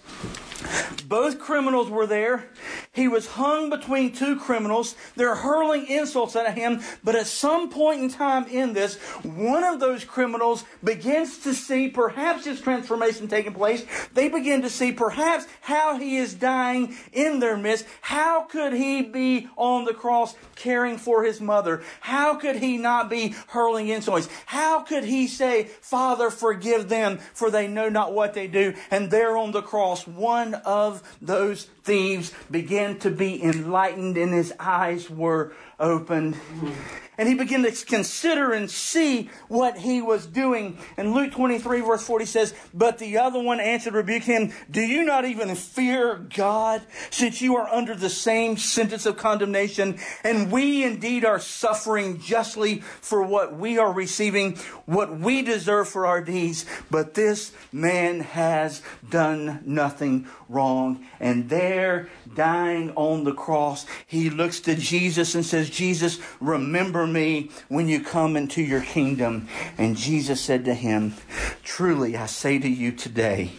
[1.07, 2.49] Both criminals were there.
[2.93, 4.95] He was hung between two criminals.
[5.15, 6.81] They're hurling insults at him.
[7.03, 11.89] But at some point in time in this, one of those criminals begins to see
[11.89, 13.85] perhaps his transformation taking place.
[14.13, 17.85] They begin to see perhaps how he is dying in their midst.
[18.01, 21.83] How could he be on the cross caring for his mother?
[22.01, 24.29] How could he not be hurling insults?
[24.45, 28.73] How could he say, Father, forgive them, for they know not what they do?
[28.89, 34.53] And there on the cross, one of those thieves began to be enlightened and his
[34.59, 36.35] eyes were opened.
[36.35, 36.71] Mm-hmm.
[37.21, 40.79] And he began to consider and see what he was doing.
[40.97, 45.03] And Luke 23 verse 40 says, But the other one answered, rebuked him, Do you
[45.03, 46.81] not even fear God,
[47.11, 49.99] since you are under the same sentence of condemnation?
[50.23, 54.55] And we indeed are suffering justly for what we are receiving,
[54.87, 56.65] what we deserve for our deeds.
[56.89, 58.81] But this man has
[59.11, 61.05] done nothing wrong.
[61.19, 67.49] And there, dying on the cross, he looks to Jesus and says, Jesus, remember me
[67.67, 69.47] when you come into your kingdom.
[69.77, 71.15] And Jesus said to him,
[71.63, 73.51] Truly I say to you today,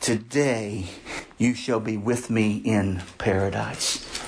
[0.00, 0.86] today
[1.38, 4.19] you shall be with me in paradise.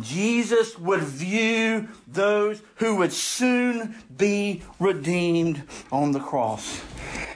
[0.00, 6.82] Jesus would view those who would soon be redeemed on the cross.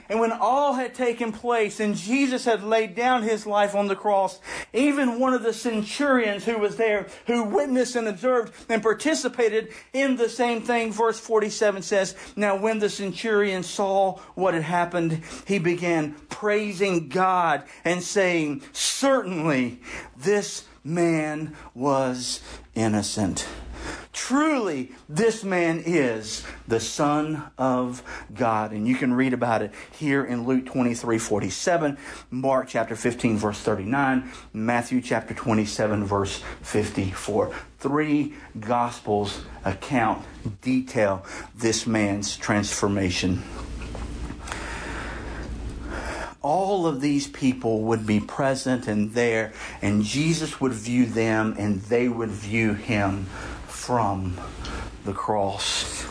[0.07, 3.95] And when all had taken place and Jesus had laid down his life on the
[3.95, 4.39] cross,
[4.71, 10.15] even one of the centurions who was there, who witnessed and observed and participated in
[10.15, 15.57] the same thing, verse 47 says, Now when the centurion saw what had happened, he
[15.57, 19.81] began praising God and saying, Certainly
[20.15, 22.39] this man was
[22.75, 23.45] innocent.
[24.13, 28.01] Truly, this man is the Son of
[28.33, 28.71] God.
[28.71, 31.97] And you can read about it here in Luke 23 47,
[32.31, 37.53] Mark chapter 15, verse 39, Matthew chapter 27, verse 54.
[37.77, 40.25] Three Gospels account,
[40.61, 43.43] detail this man's transformation
[46.45, 51.81] all of these people would be present and there, and Jesus would view them and
[51.81, 53.25] they would view him
[53.67, 54.37] from
[55.05, 56.05] the cross.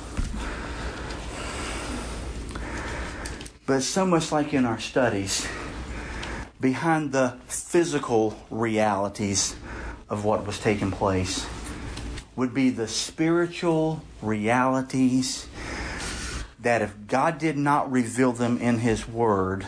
[3.65, 5.47] But so much like in our studies,
[6.61, 9.55] behind the physical realities
[10.09, 11.47] of what was taking place
[12.35, 15.47] would be the spiritual realities
[16.59, 19.67] that if God did not reveal them in His Word,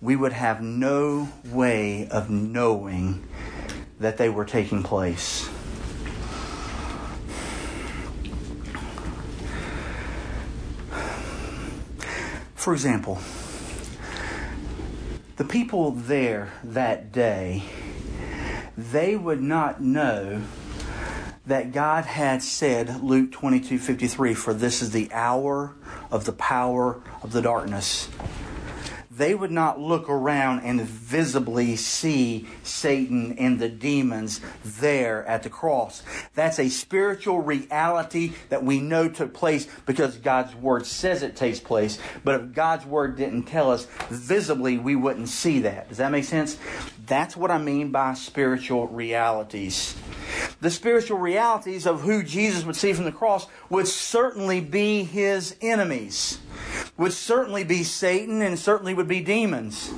[0.00, 3.26] we would have no way of knowing
[3.98, 5.48] that they were taking place.
[12.54, 13.18] For example,
[15.36, 17.64] the people there that day,
[18.76, 20.42] they would not know
[21.46, 25.74] that God had said, Luke 22 53, for this is the hour
[26.10, 28.08] of the power of the darkness
[29.18, 35.50] they would not look around and visibly see Satan and the demons there at the
[35.50, 36.02] cross.
[36.34, 41.60] That's a spiritual reality that we know took place because God's Word says it takes
[41.60, 41.98] place.
[42.24, 45.88] But if God's Word didn't tell us visibly, we wouldn't see that.
[45.88, 46.56] Does that make sense?
[47.08, 49.96] That's what I mean by spiritual realities.
[50.60, 55.56] The spiritual realities of who Jesus would see from the cross would certainly be his
[55.60, 56.38] enemies
[56.98, 59.90] would certainly be Satan and certainly would be demons.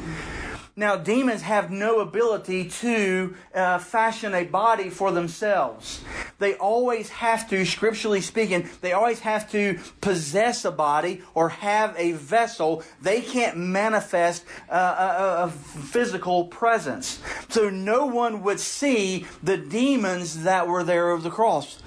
[0.76, 6.02] Now, demons have no ability to uh, fashion a body for themselves.
[6.38, 11.94] They always have to, scripturally speaking, they always have to possess a body or have
[11.98, 12.83] a vessel.
[13.02, 17.20] They can't manifest uh, a, a physical presence.
[17.48, 21.83] So no one would see the demons that were there of the cross.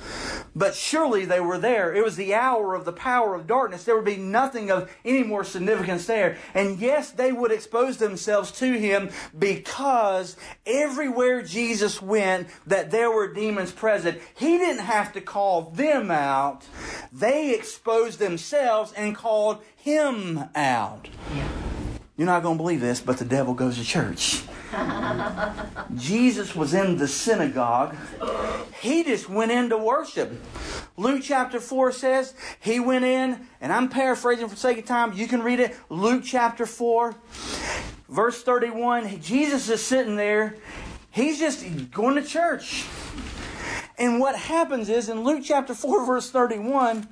[0.55, 1.93] But surely they were there.
[1.95, 3.83] It was the hour of the power of darkness.
[3.83, 6.37] There would be nothing of any more significance there.
[6.53, 13.33] And yes, they would expose themselves to him because everywhere Jesus went that there were
[13.33, 16.65] demons present, he didn't have to call them out.
[17.11, 21.09] They exposed themselves and called him out.
[21.35, 21.47] Yeah.
[22.15, 24.43] You're not going to believe this, but the devil goes to church.
[25.95, 27.95] Jesus was in the synagogue.
[28.81, 30.31] He just went in to worship.
[30.95, 35.13] Luke chapter 4 says he went in, and I'm paraphrasing for sake of time.
[35.13, 35.75] You can read it.
[35.89, 37.15] Luke chapter 4,
[38.09, 39.21] verse 31.
[39.21, 40.55] Jesus is sitting there.
[41.11, 42.85] He's just going to church.
[43.97, 47.07] And what happens is in Luke chapter 4, verse 31,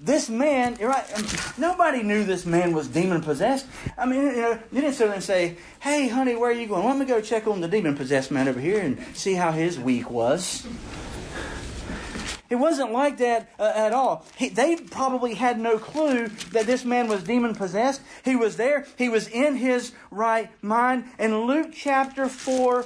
[0.00, 1.26] this man, you're right, um,
[1.58, 3.66] nobody knew this man was demon possessed.
[3.98, 6.66] I mean, you know, you didn't sit there and say, hey, honey, where are you
[6.66, 6.86] going?
[6.86, 9.78] Let me go check on the demon possessed man over here and see how his
[9.78, 10.66] week was.
[12.52, 14.26] It wasn't like that uh, at all.
[14.36, 18.02] He, they probably had no clue that this man was demon possessed.
[18.26, 21.04] He was there, he was in his right mind.
[21.18, 22.84] In Luke chapter 4,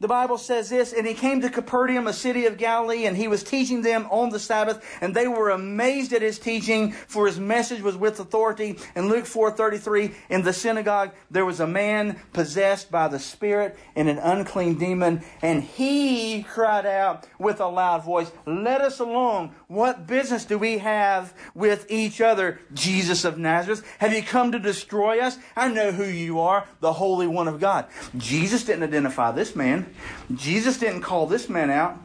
[0.00, 3.28] the Bible says this And he came to Capernaum, a city of Galilee, and he
[3.28, 7.38] was teaching them on the Sabbath, and they were amazed at his teaching, for his
[7.38, 8.78] message was with authority.
[8.94, 14.08] In Luke 4:33, in the synagogue, there was a man possessed by the Spirit and
[14.08, 19.54] an unclean demon, and he cried out with a loud voice, Let us alone.
[19.66, 23.86] What business do we have with each other, Jesus of Nazareth?
[23.98, 25.36] Have you come to destroy us?
[25.54, 27.86] I know who you are, the Holy One of God.
[28.16, 29.92] Jesus didn't identify this man.
[30.34, 31.98] Jesus didn't call this man out.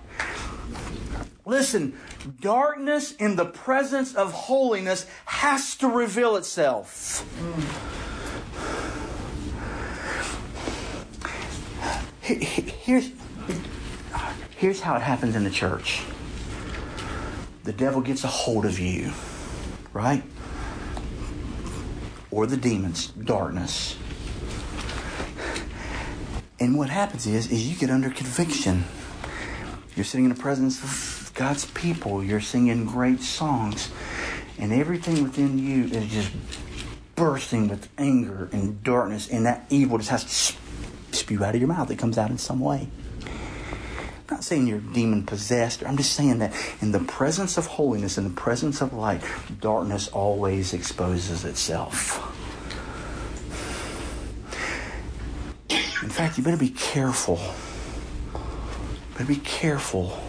[1.46, 1.98] Listen,
[2.40, 7.26] darkness in the presence of holiness has to reveal itself.
[12.22, 13.12] Here's,
[14.58, 16.04] here's how it happens in the church
[17.64, 19.12] the devil gets a hold of you,
[19.94, 20.24] right?
[22.32, 23.98] Or the demons, darkness.
[26.60, 28.86] And what happens is, is you get under conviction.
[29.96, 32.24] You're sitting in the presence of God's people.
[32.24, 33.92] You're singing great songs.
[34.58, 36.32] And everything within you is just
[37.16, 39.28] bursting with anger and darkness.
[39.30, 41.92] And that evil just has to spew out of your mouth.
[41.92, 42.88] It comes out in some way
[44.52, 45.82] saying you're demon possessed.
[45.82, 49.22] I'm just saying that in the presence of holiness, in the presence of light,
[49.62, 52.20] darkness always exposes itself.
[56.04, 57.40] In fact, you better be careful.
[58.34, 58.42] You
[59.14, 60.20] better be careful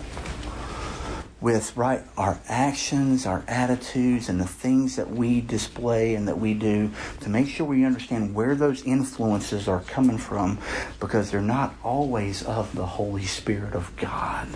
[1.43, 6.55] with right our actions, our attitudes, and the things that we display and that we
[6.55, 6.91] do
[7.21, 10.57] to make sure we understand where those influences are coming from
[11.01, 14.49] because they're not always of the Holy Spirit of God.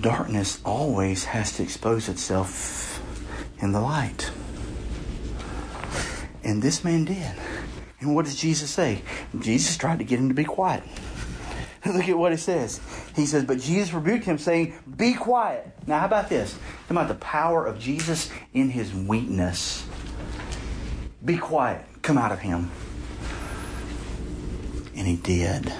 [0.00, 3.00] Darkness always has to expose itself
[3.60, 4.32] in the light.
[6.42, 7.32] And this man did.
[8.00, 9.02] And what does Jesus say?
[9.38, 10.82] Jesus tried to get him to be quiet.
[11.86, 12.80] Look at what he says.
[13.14, 15.66] He says, But Jesus rebuked him, saying, Be quiet.
[15.86, 16.54] Now, how about this?
[16.88, 19.86] How about the power of Jesus in his weakness?
[21.24, 21.84] Be quiet.
[22.02, 22.70] Come out of him.
[24.96, 25.72] And he did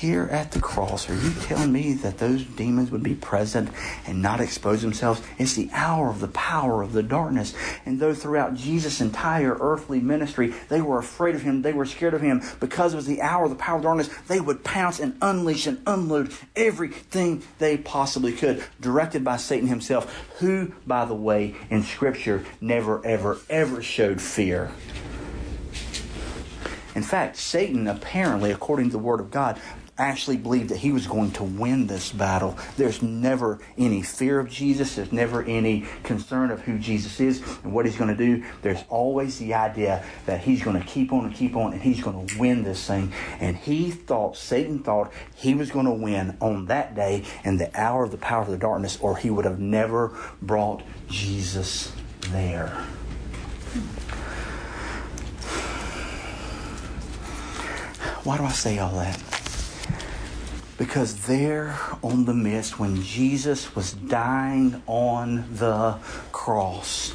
[0.00, 3.68] here at the cross, are you telling me that those demons would be present
[4.06, 5.20] and not expose themselves?
[5.36, 7.54] It's the hour of the power of the darkness.
[7.84, 12.14] And though throughout Jesus' entire earthly ministry, they were afraid of him, they were scared
[12.14, 15.00] of him, because it was the hour of the power of darkness, they would pounce
[15.00, 21.14] and unleash and unload everything they possibly could, directed by Satan himself, who, by the
[21.14, 24.70] way, in Scripture never, ever, ever showed fear.
[26.92, 29.60] In fact, Satan apparently, according to the Word of God,
[30.00, 32.56] actually believed that he was going to win this battle.
[32.76, 34.96] There's never any fear of Jesus.
[34.96, 38.42] There's never any concern of who Jesus is and what he's going to do.
[38.62, 42.02] There's always the idea that he's going to keep on and keep on and he's
[42.02, 43.12] going to win this thing.
[43.38, 47.70] And he thought, Satan thought he was going to win on that day in the
[47.78, 51.92] hour of the power of the darkness or he would have never brought Jesus
[52.32, 52.68] there.
[58.24, 59.39] Why do I say all that?
[60.80, 65.98] Because there on the mist, when Jesus was dying on the
[66.32, 67.12] cross,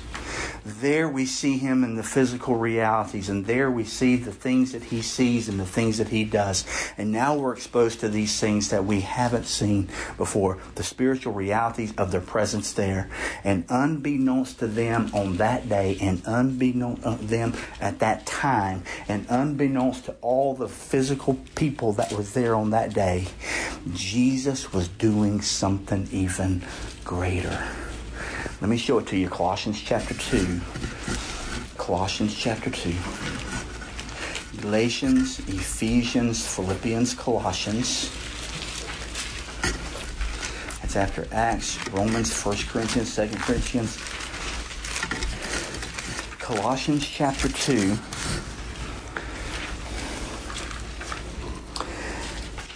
[0.66, 4.86] there we see him in the physical realities, and there we see the things that
[4.86, 6.66] he sees and the things that he does.
[6.98, 11.94] And now we're exposed to these things that we haven't seen before the spiritual realities
[11.98, 13.12] of their presence there.
[13.44, 18.84] And unbeknownst to them on that day, and unbeknownst to uh, them at that time,
[19.08, 23.28] and unbeknownst to all the physical people that were there on that day,
[23.94, 26.64] Jesus was doing something even
[27.04, 27.64] greater.
[28.62, 29.28] Let me show it to you.
[29.28, 30.62] Colossians chapter 2.
[31.78, 32.96] Colossians chapter 2.
[34.62, 38.10] Galatians, Ephesians, Philippians, Colossians.
[40.82, 43.98] That's after Acts, Romans, 1 Corinthians, 2 Corinthians.
[46.40, 47.98] Colossians chapter 2.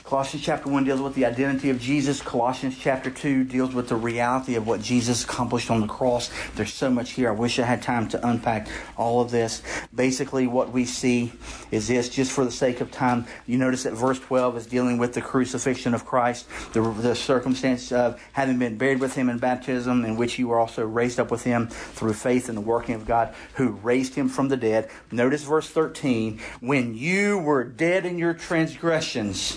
[0.09, 2.19] Colossians chapter 1 deals with the identity of Jesus.
[2.19, 6.31] Colossians chapter 2 deals with the reality of what Jesus accomplished on the cross.
[6.55, 7.29] There's so much here.
[7.29, 9.61] I wish I had time to unpack all of this.
[9.93, 11.31] Basically, what we see
[11.69, 13.27] is this, just for the sake of time.
[13.45, 17.91] You notice that verse 12 is dealing with the crucifixion of Christ, the, the circumstance
[17.91, 21.29] of having been buried with him in baptism, in which you were also raised up
[21.29, 24.89] with him through faith in the working of God who raised him from the dead.
[25.11, 26.39] Notice verse 13.
[26.61, 29.55] When you were dead in your transgressions,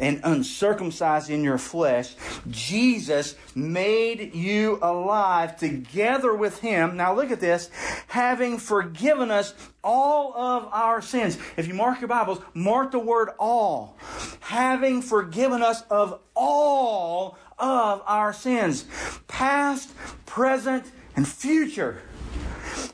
[0.00, 2.16] and uncircumcised in your flesh,
[2.48, 6.96] Jesus made you alive together with him.
[6.96, 7.70] Now look at this,
[8.08, 11.38] having forgiven us all of our sins.
[11.56, 13.96] If you mark your Bibles, mark the word all.
[14.40, 18.86] Having forgiven us of all of our sins,
[19.28, 19.94] past,
[20.24, 22.00] present, and future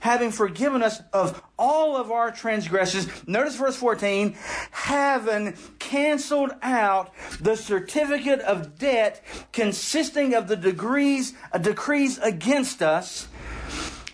[0.00, 3.08] having forgiven us of all of our transgressions.
[3.26, 4.36] Notice verse 14,
[4.70, 9.22] having canceled out the certificate of debt
[9.52, 13.28] consisting of the degrees, uh, decrees against us,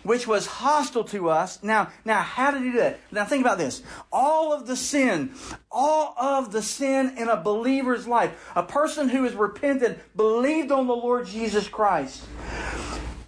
[0.03, 1.63] which was hostile to us.
[1.63, 2.99] Now, now, how did he do that?
[3.11, 3.81] Now think about this.
[4.11, 5.33] All of the sin,
[5.71, 10.87] all of the sin in a believer's life, a person who has repented, believed on
[10.87, 12.23] the Lord Jesus Christ,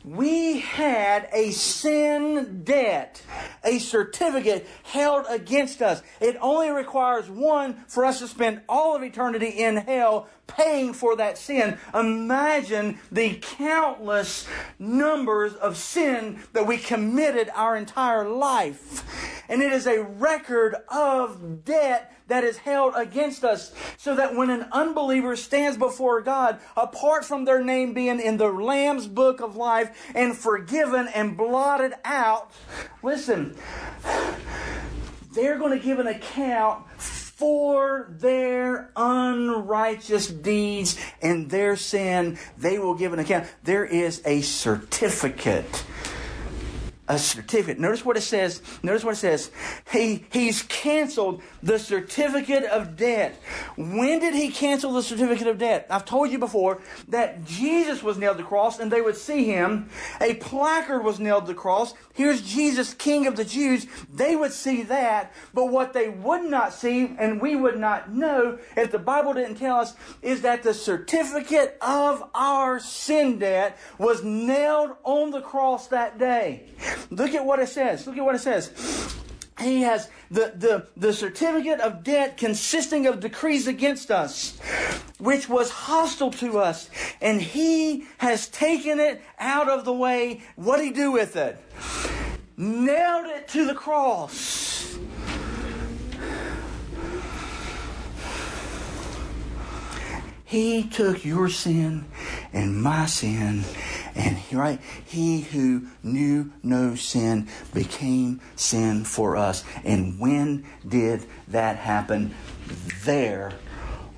[0.06, 3.24] we had a sin debt,
[3.64, 6.04] a certificate held against us.
[6.22, 11.16] It only requires one for us to spend all of eternity in hell paying for
[11.16, 11.80] that sin.
[11.94, 14.48] Imagine the countless
[14.78, 19.04] numbers of sin that we committed our entire life.
[19.50, 23.74] And it is a record of debt that is held against us.
[23.98, 28.50] So that when an unbeliever stands before God, apart from their name being in the
[28.50, 32.52] Lamb's book of life and forgiven and blotted out,
[33.04, 33.56] listen,
[35.34, 36.86] they're going to give an account
[37.36, 43.46] for their unrighteous deeds and their sin, they will give an account.
[43.64, 45.84] There is a certificate
[47.08, 47.80] a certificate.
[47.80, 48.62] Notice what it says.
[48.82, 49.52] Notice what it says.
[49.92, 53.42] He, he's canceled the certificate of debt.
[53.76, 55.88] When did he cancel the certificate of debt?
[55.90, 59.46] I've told you before that Jesus was nailed to the cross and they would see
[59.46, 59.90] him.
[60.22, 61.96] A placard was nailed to the cross.
[62.14, 63.88] Here's Jesus, King of the Jews.
[64.14, 65.34] They would see that.
[65.56, 69.56] But what they would not see and we would not know if the Bible didn't
[69.56, 75.88] tell us is that the certificate of our sin debt was nailed on the cross
[75.88, 76.68] that day.
[77.10, 78.06] Look at what it says.
[78.06, 79.16] Look at what it says.
[79.60, 84.60] He has the, the, the certificate of debt consisting of decrees against us,
[85.18, 86.90] which was hostile to us,
[87.22, 90.42] and he has taken it out of the way.
[90.56, 91.58] What did he do with it?
[92.58, 94.98] Nailed it to the cross.
[100.46, 102.06] He took your sin
[102.54, 103.64] and my sin,
[104.14, 109.64] and right, he who knew no sin became sin for us.
[109.84, 112.36] And when did that happen?
[113.04, 113.54] There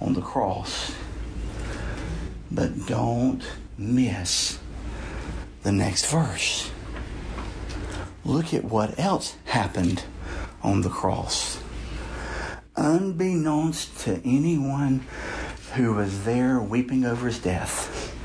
[0.01, 0.93] on the cross.
[2.51, 3.43] But don't
[3.77, 4.59] miss
[5.63, 6.69] the next verse.
[8.25, 10.03] Look at what else happened
[10.61, 11.59] on the cross.
[12.75, 15.05] Unbeknownst to anyone
[15.73, 18.15] who was there weeping over his death.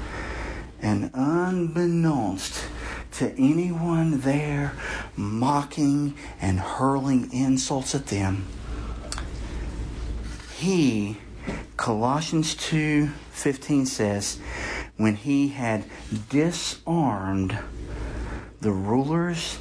[0.80, 2.64] And unbeknownst
[3.12, 4.72] to anyone there
[5.16, 8.46] mocking and hurling insults at them,
[10.56, 11.18] he,
[11.76, 14.38] Colossians 2:15 says,
[14.96, 15.84] when he had
[16.28, 17.58] disarmed
[18.60, 19.58] the rulers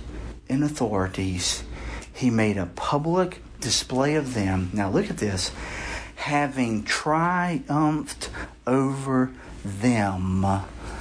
[0.47, 1.63] and authorities,
[2.13, 4.69] he made a public display of them.
[4.73, 5.51] Now look at this
[6.21, 8.29] having triumphed
[8.67, 9.31] over
[9.65, 10.45] them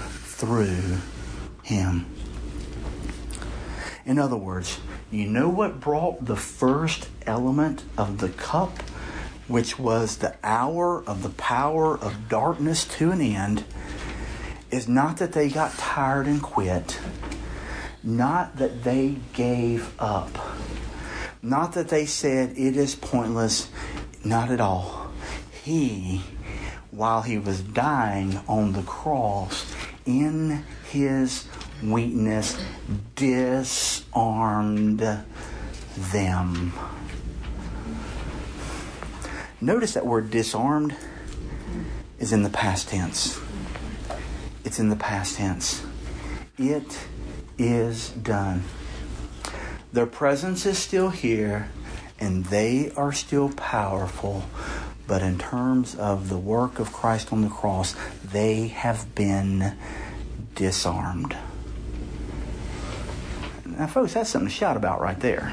[0.08, 0.96] through
[1.62, 2.06] him.
[4.06, 8.80] In other words, you know what brought the first element of the cup,
[9.46, 13.64] which was the hour of the power of darkness to an end,
[14.70, 16.98] is not that they got tired and quit,
[18.02, 20.30] not that they gave up,
[21.42, 23.68] not that they said it is pointless,
[24.24, 24.99] not at all
[25.70, 26.22] he,
[26.90, 29.72] while he was dying on the cross,
[30.04, 31.46] in his
[31.82, 32.60] weakness,
[33.14, 34.98] disarmed
[35.96, 36.72] them.
[39.60, 40.96] Notice that word disarmed
[42.18, 43.38] is in the past tense.
[44.64, 45.84] It's in the past tense.
[46.58, 47.06] It
[47.58, 48.64] is done.
[49.92, 51.68] Their presence is still here
[52.18, 54.44] and they are still powerful,
[55.10, 59.76] but in terms of the work of Christ on the cross, they have been
[60.54, 61.36] disarmed.
[63.66, 65.52] Now, folks, that's something to shout about right there.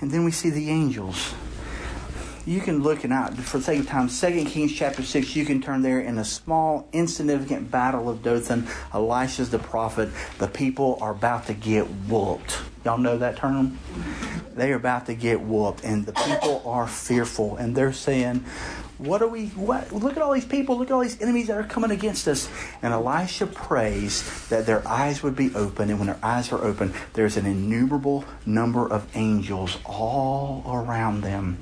[0.00, 1.34] And then we see the angels.
[2.46, 4.08] You can look and out for the sake of time.
[4.08, 5.34] Second Kings chapter six.
[5.34, 8.68] You can turn there in a small, insignificant battle of Dothan.
[8.94, 10.10] Elisha's the prophet.
[10.38, 12.56] The people are about to get whooped.
[12.84, 13.80] Y'all know that term?
[14.58, 18.44] They are about to get whooped, and the people are fearful, and they're saying,
[18.98, 19.46] "What are we?
[19.54, 19.92] What?
[19.92, 20.76] Look at all these people!
[20.76, 22.48] Look at all these enemies that are coming against us!"
[22.82, 26.92] And Elisha prays that their eyes would be open, and when their eyes are open,
[27.12, 31.58] there's an innumerable number of angels all around them.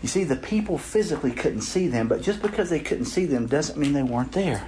[0.00, 3.46] You see, the people physically couldn't see them, but just because they couldn't see them
[3.46, 4.64] doesn't mean they weren't there.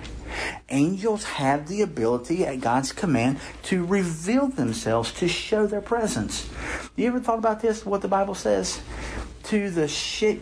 [0.68, 6.48] Angels have the ability at God's command to reveal themselves, to show their presence.
[6.96, 7.84] You ever thought about this?
[7.84, 8.80] What the Bible says?
[9.44, 9.88] To the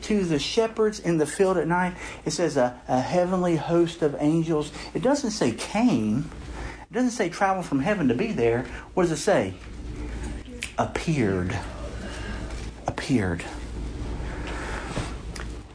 [0.03, 4.17] to the shepherds in the field at night, it says a, a heavenly host of
[4.21, 4.71] angels.
[4.95, 6.31] It doesn't say came.
[6.89, 8.65] It doesn't say travel from heaven to be there.
[8.95, 9.55] What does it say?
[10.79, 11.59] Appeared.
[12.87, 13.45] Appeared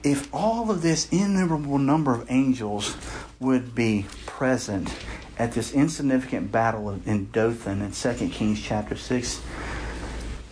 [0.04, 2.96] if all of this innumerable number of angels
[3.40, 4.94] would be present
[5.38, 9.42] at this insignificant battle in Dothan in 2 Kings chapter 6,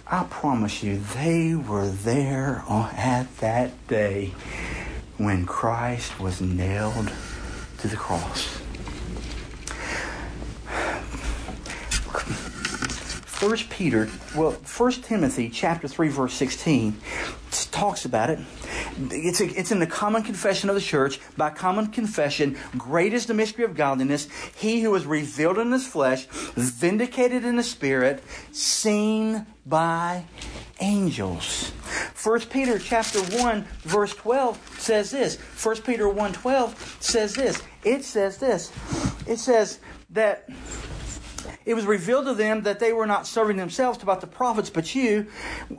[0.08, 4.34] I promise you, they were there at that day
[5.18, 7.12] when Christ was nailed
[7.80, 8.62] to the cross.
[13.26, 16.98] First Peter, well, First Timothy chapter 3 verse 16
[17.72, 18.40] talks about it
[18.98, 21.20] it's, a, it's in the common confession of the church.
[21.38, 24.28] By common confession, great is the mystery of godliness.
[24.56, 30.26] He who was revealed in his flesh, vindicated in the spirit, seen by
[30.80, 31.72] angels.
[32.22, 35.38] 1 Peter chapter 1 verse 12 says this.
[35.38, 37.62] 1 Peter 1 12 says this.
[37.84, 38.72] It says this.
[39.28, 39.80] It says
[40.10, 40.50] that
[41.66, 44.94] it was revealed to them that they were not serving themselves about the prophets, but
[44.94, 45.28] you,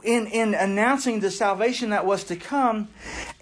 [0.03, 2.89] in, in announcing the salvation that was to come.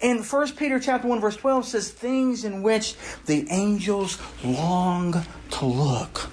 [0.01, 5.65] And 1 Peter chapter 1 verse 12 says things in which the angels long to
[5.65, 6.29] look.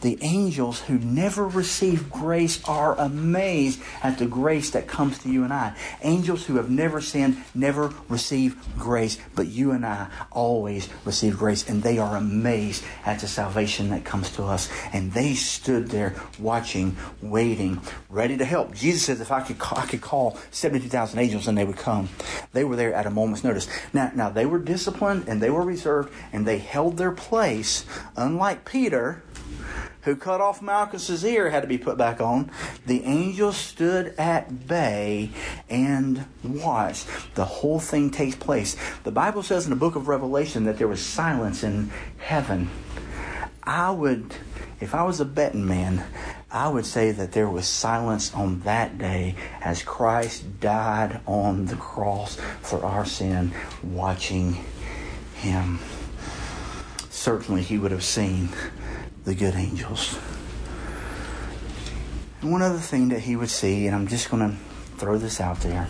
[0.00, 5.42] The angels who never receive grace are amazed at the grace that comes to you
[5.42, 5.74] and I.
[6.02, 11.68] Angels who have never sinned never receive grace, but you and I always receive grace,
[11.68, 14.70] and they are amazed at the salvation that comes to us.
[14.92, 18.74] And they stood there watching, waiting, ready to help.
[18.74, 22.08] Jesus says, if I could call, I could call 72,000 angels and they would come.
[22.52, 23.68] They were there at a moment's notice.
[23.92, 27.84] Now, now they were disciplined and they were reserved and they held their place,
[28.16, 29.22] unlike Peter
[30.02, 32.50] who cut off Malchus's ear had to be put back on.
[32.86, 35.30] The angel stood at bay
[35.68, 37.06] and watched.
[37.34, 38.74] The whole thing takes place.
[39.04, 42.70] The Bible says in the book of Revelation that there was silence in heaven.
[43.62, 44.34] I would,
[44.80, 46.04] if I was a betting man,
[46.50, 51.76] I would say that there was silence on that day as Christ died on the
[51.76, 54.56] cross for our sin, watching
[55.34, 55.80] him.
[57.28, 58.48] Certainly, he would have seen
[59.26, 60.18] the good angels.
[62.40, 64.56] And one other thing that he would see, and I'm just going to
[64.96, 65.88] throw this out there,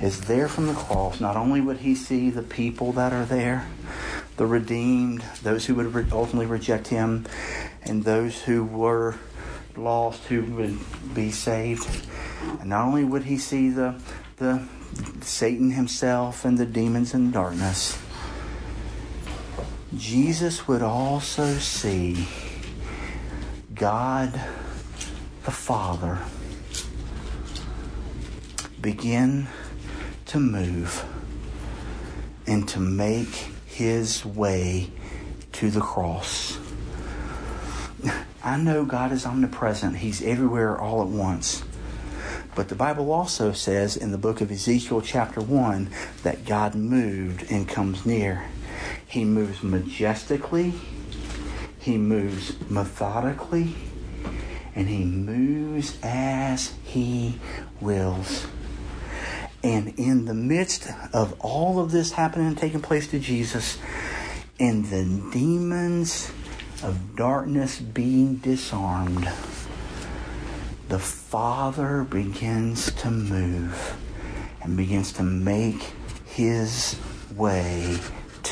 [0.00, 3.66] is there from the cross, not only would he see the people that are there,
[4.36, 7.26] the redeemed, those who would ultimately reject him,
[7.82, 9.16] and those who were
[9.76, 10.78] lost who would
[11.16, 12.06] be saved.
[12.60, 14.00] And not only would he see the,
[14.36, 14.68] the
[15.22, 17.98] Satan himself and the demons in darkness,
[19.96, 22.26] Jesus would also see
[23.74, 24.32] God
[25.44, 26.18] the Father
[28.80, 29.48] begin
[30.26, 31.04] to move
[32.46, 34.90] and to make his way
[35.52, 36.58] to the cross.
[38.42, 41.62] I know God is omnipresent, He's everywhere all at once.
[42.54, 45.90] But the Bible also says in the book of Ezekiel, chapter 1,
[46.22, 48.44] that God moved and comes near.
[49.12, 50.72] He moves majestically,
[51.78, 53.74] he moves methodically,
[54.74, 57.38] and he moves as he
[57.78, 58.46] wills.
[59.62, 63.76] And in the midst of all of this happening and taking place to Jesus,
[64.58, 66.32] and the demons
[66.82, 69.28] of darkness being disarmed,
[70.88, 73.94] the Father begins to move
[74.62, 75.92] and begins to make
[76.24, 76.98] his
[77.36, 77.98] way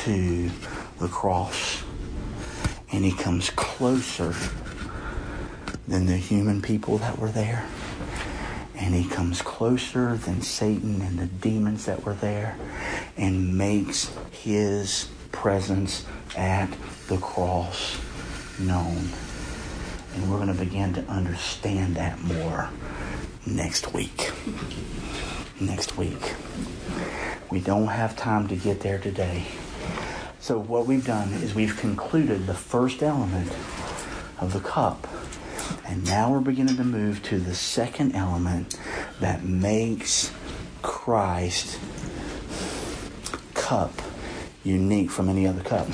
[0.05, 0.49] to
[0.99, 1.83] the cross.
[2.91, 4.33] And he comes closer
[5.87, 7.65] than the human people that were there.
[8.75, 12.57] And he comes closer than Satan and the demons that were there
[13.15, 16.69] and makes his presence at
[17.07, 17.99] the cross
[18.59, 19.09] known.
[20.15, 22.69] And we're going to begin to understand that more
[23.45, 24.31] next week.
[25.59, 26.33] Next week.
[27.51, 29.45] We don't have time to get there today.
[30.41, 33.51] So, what we've done is we've concluded the first element
[34.39, 35.07] of the cup.
[35.85, 38.75] And now we're beginning to move to the second element
[39.19, 40.31] that makes
[40.81, 41.79] Christ
[43.53, 43.93] cup
[44.63, 45.87] unique from any other cup.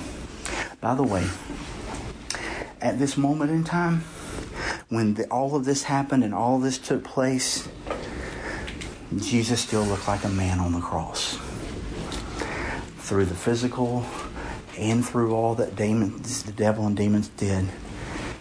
[0.80, 1.28] By the way,
[2.80, 4.06] at this moment in time,
[4.88, 7.68] when the, all of this happened and all this took place,
[9.18, 11.38] Jesus still looked like a man on the cross.
[13.00, 14.06] Through the physical
[14.78, 17.68] and through all that demons, the devil and demons did,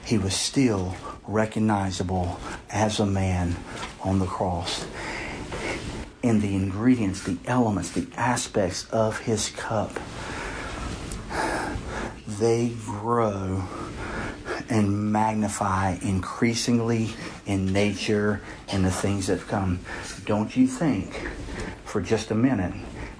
[0.04, 0.94] he was still
[1.26, 2.38] recognizable
[2.70, 3.56] as a man
[4.02, 4.86] on the cross.
[6.22, 9.98] And the ingredients, the elements, the aspects of his cup,
[12.26, 13.64] they grow
[14.68, 17.10] and magnify increasingly
[17.46, 19.80] in nature and the things that come.
[20.24, 21.28] Don't you think
[21.84, 22.74] for just a minute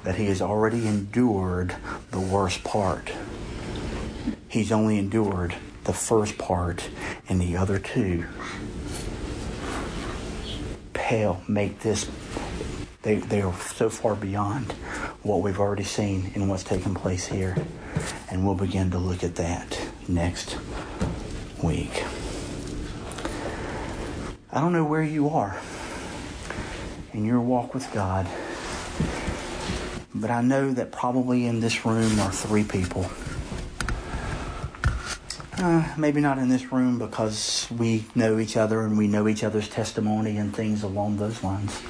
[0.07, 1.75] that he has already endured
[2.13, 3.11] the worst part?
[4.49, 6.89] He's only endured the first part,
[7.29, 8.25] and the other two
[10.93, 12.09] pale make this.
[13.03, 14.71] They, they are so far beyond
[15.23, 17.57] what we've already seen and what's taken place here.
[18.31, 20.57] And we'll begin to look at that next
[21.61, 22.05] week.
[24.53, 25.61] I don't know where you are
[27.13, 28.29] in your walk with God,
[30.21, 33.09] but I know that probably in this room are three people.
[35.59, 39.43] Uh, maybe not in this room because we know each other and we know each
[39.43, 41.81] other's testimony and things along those lines.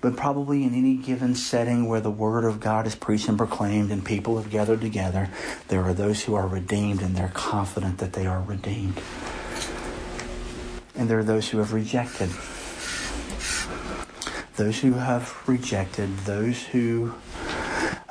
[0.00, 3.90] but probably in any given setting where the Word of God is preached and proclaimed
[3.92, 5.30] and people have gathered together,
[5.68, 9.00] there are those who are redeemed and they're confident that they are redeemed.
[10.96, 12.30] And there are those who have rejected.
[14.56, 17.14] Those who have rejected, those who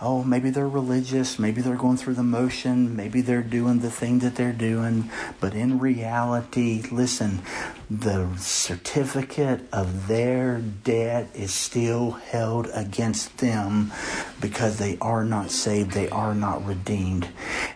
[0.02, 4.18] oh, maybe they're religious, maybe they're going through the motion, maybe they're doing the thing
[4.20, 7.40] that they're doing, but in reality, listen,
[7.90, 13.92] the certificate of their debt is still held against them
[14.40, 17.28] because they are not saved, they are not redeemed.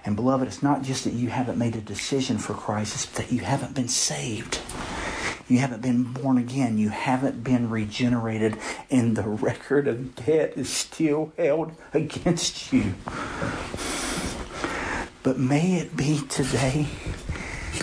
[0.04, 3.32] And beloved, it's not just that you haven't made a decision for Christ, it's that
[3.32, 4.62] you haven't been saved.
[5.48, 6.78] You haven't been born again.
[6.80, 8.58] You haven't been regenerated.
[8.90, 12.96] And the record of debt is still held against you.
[15.22, 16.88] But may it be today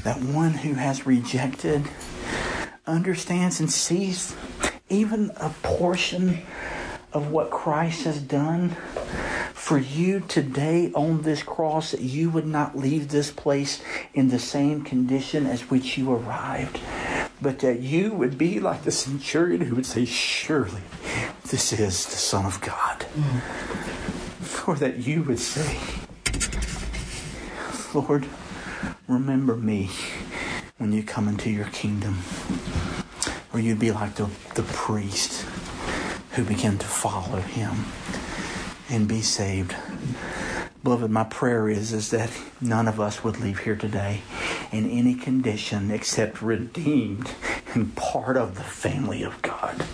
[0.03, 1.89] that one who has rejected
[2.87, 4.35] understands and sees
[4.89, 6.43] even a portion
[7.13, 8.71] of what Christ has done
[9.55, 13.81] for you today on this cross that you would not leave this place
[14.13, 16.81] in the same condition as which you arrived
[17.43, 20.83] but that you would be like the centurion who would say, Surely
[21.51, 23.05] this is the Son of God.
[23.17, 24.69] Mm.
[24.69, 25.81] Or that you would say,
[27.93, 28.27] Lord,
[29.09, 29.91] remember me
[30.79, 32.19] when you come into your kingdom.
[33.53, 35.45] Or you'd be like the, the priest
[36.33, 37.87] who began to follow him
[38.89, 39.75] and be saved.
[40.85, 42.31] Beloved, my prayer is, is that
[42.61, 44.23] none of us would leave here today
[44.73, 47.31] in any condition except redeemed
[47.75, 49.85] and part of the family of God.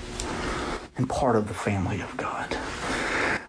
[0.96, 2.56] And part of the family of God.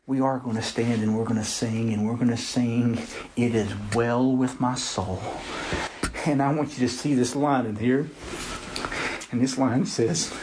[0.06, 3.00] We are going to stand and we're going to sing and we're going to sing,
[3.36, 5.22] It is well with my soul.
[6.26, 8.10] And I want you to see this line in here.
[9.32, 10.34] And this line says,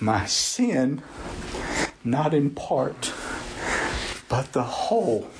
[0.00, 1.02] My sin,
[2.02, 3.12] not in part,
[4.28, 5.30] but the whole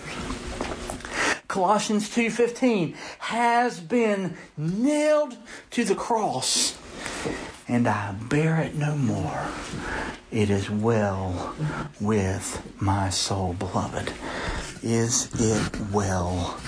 [1.50, 5.36] Colossians 2:15 has been nailed
[5.72, 6.78] to the cross
[7.66, 9.48] and I bear it no more.
[10.30, 11.56] It is well
[12.00, 14.12] with my soul, beloved.
[14.84, 16.60] Is it well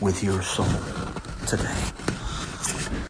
[0.00, 0.80] with your soul
[1.46, 2.11] today?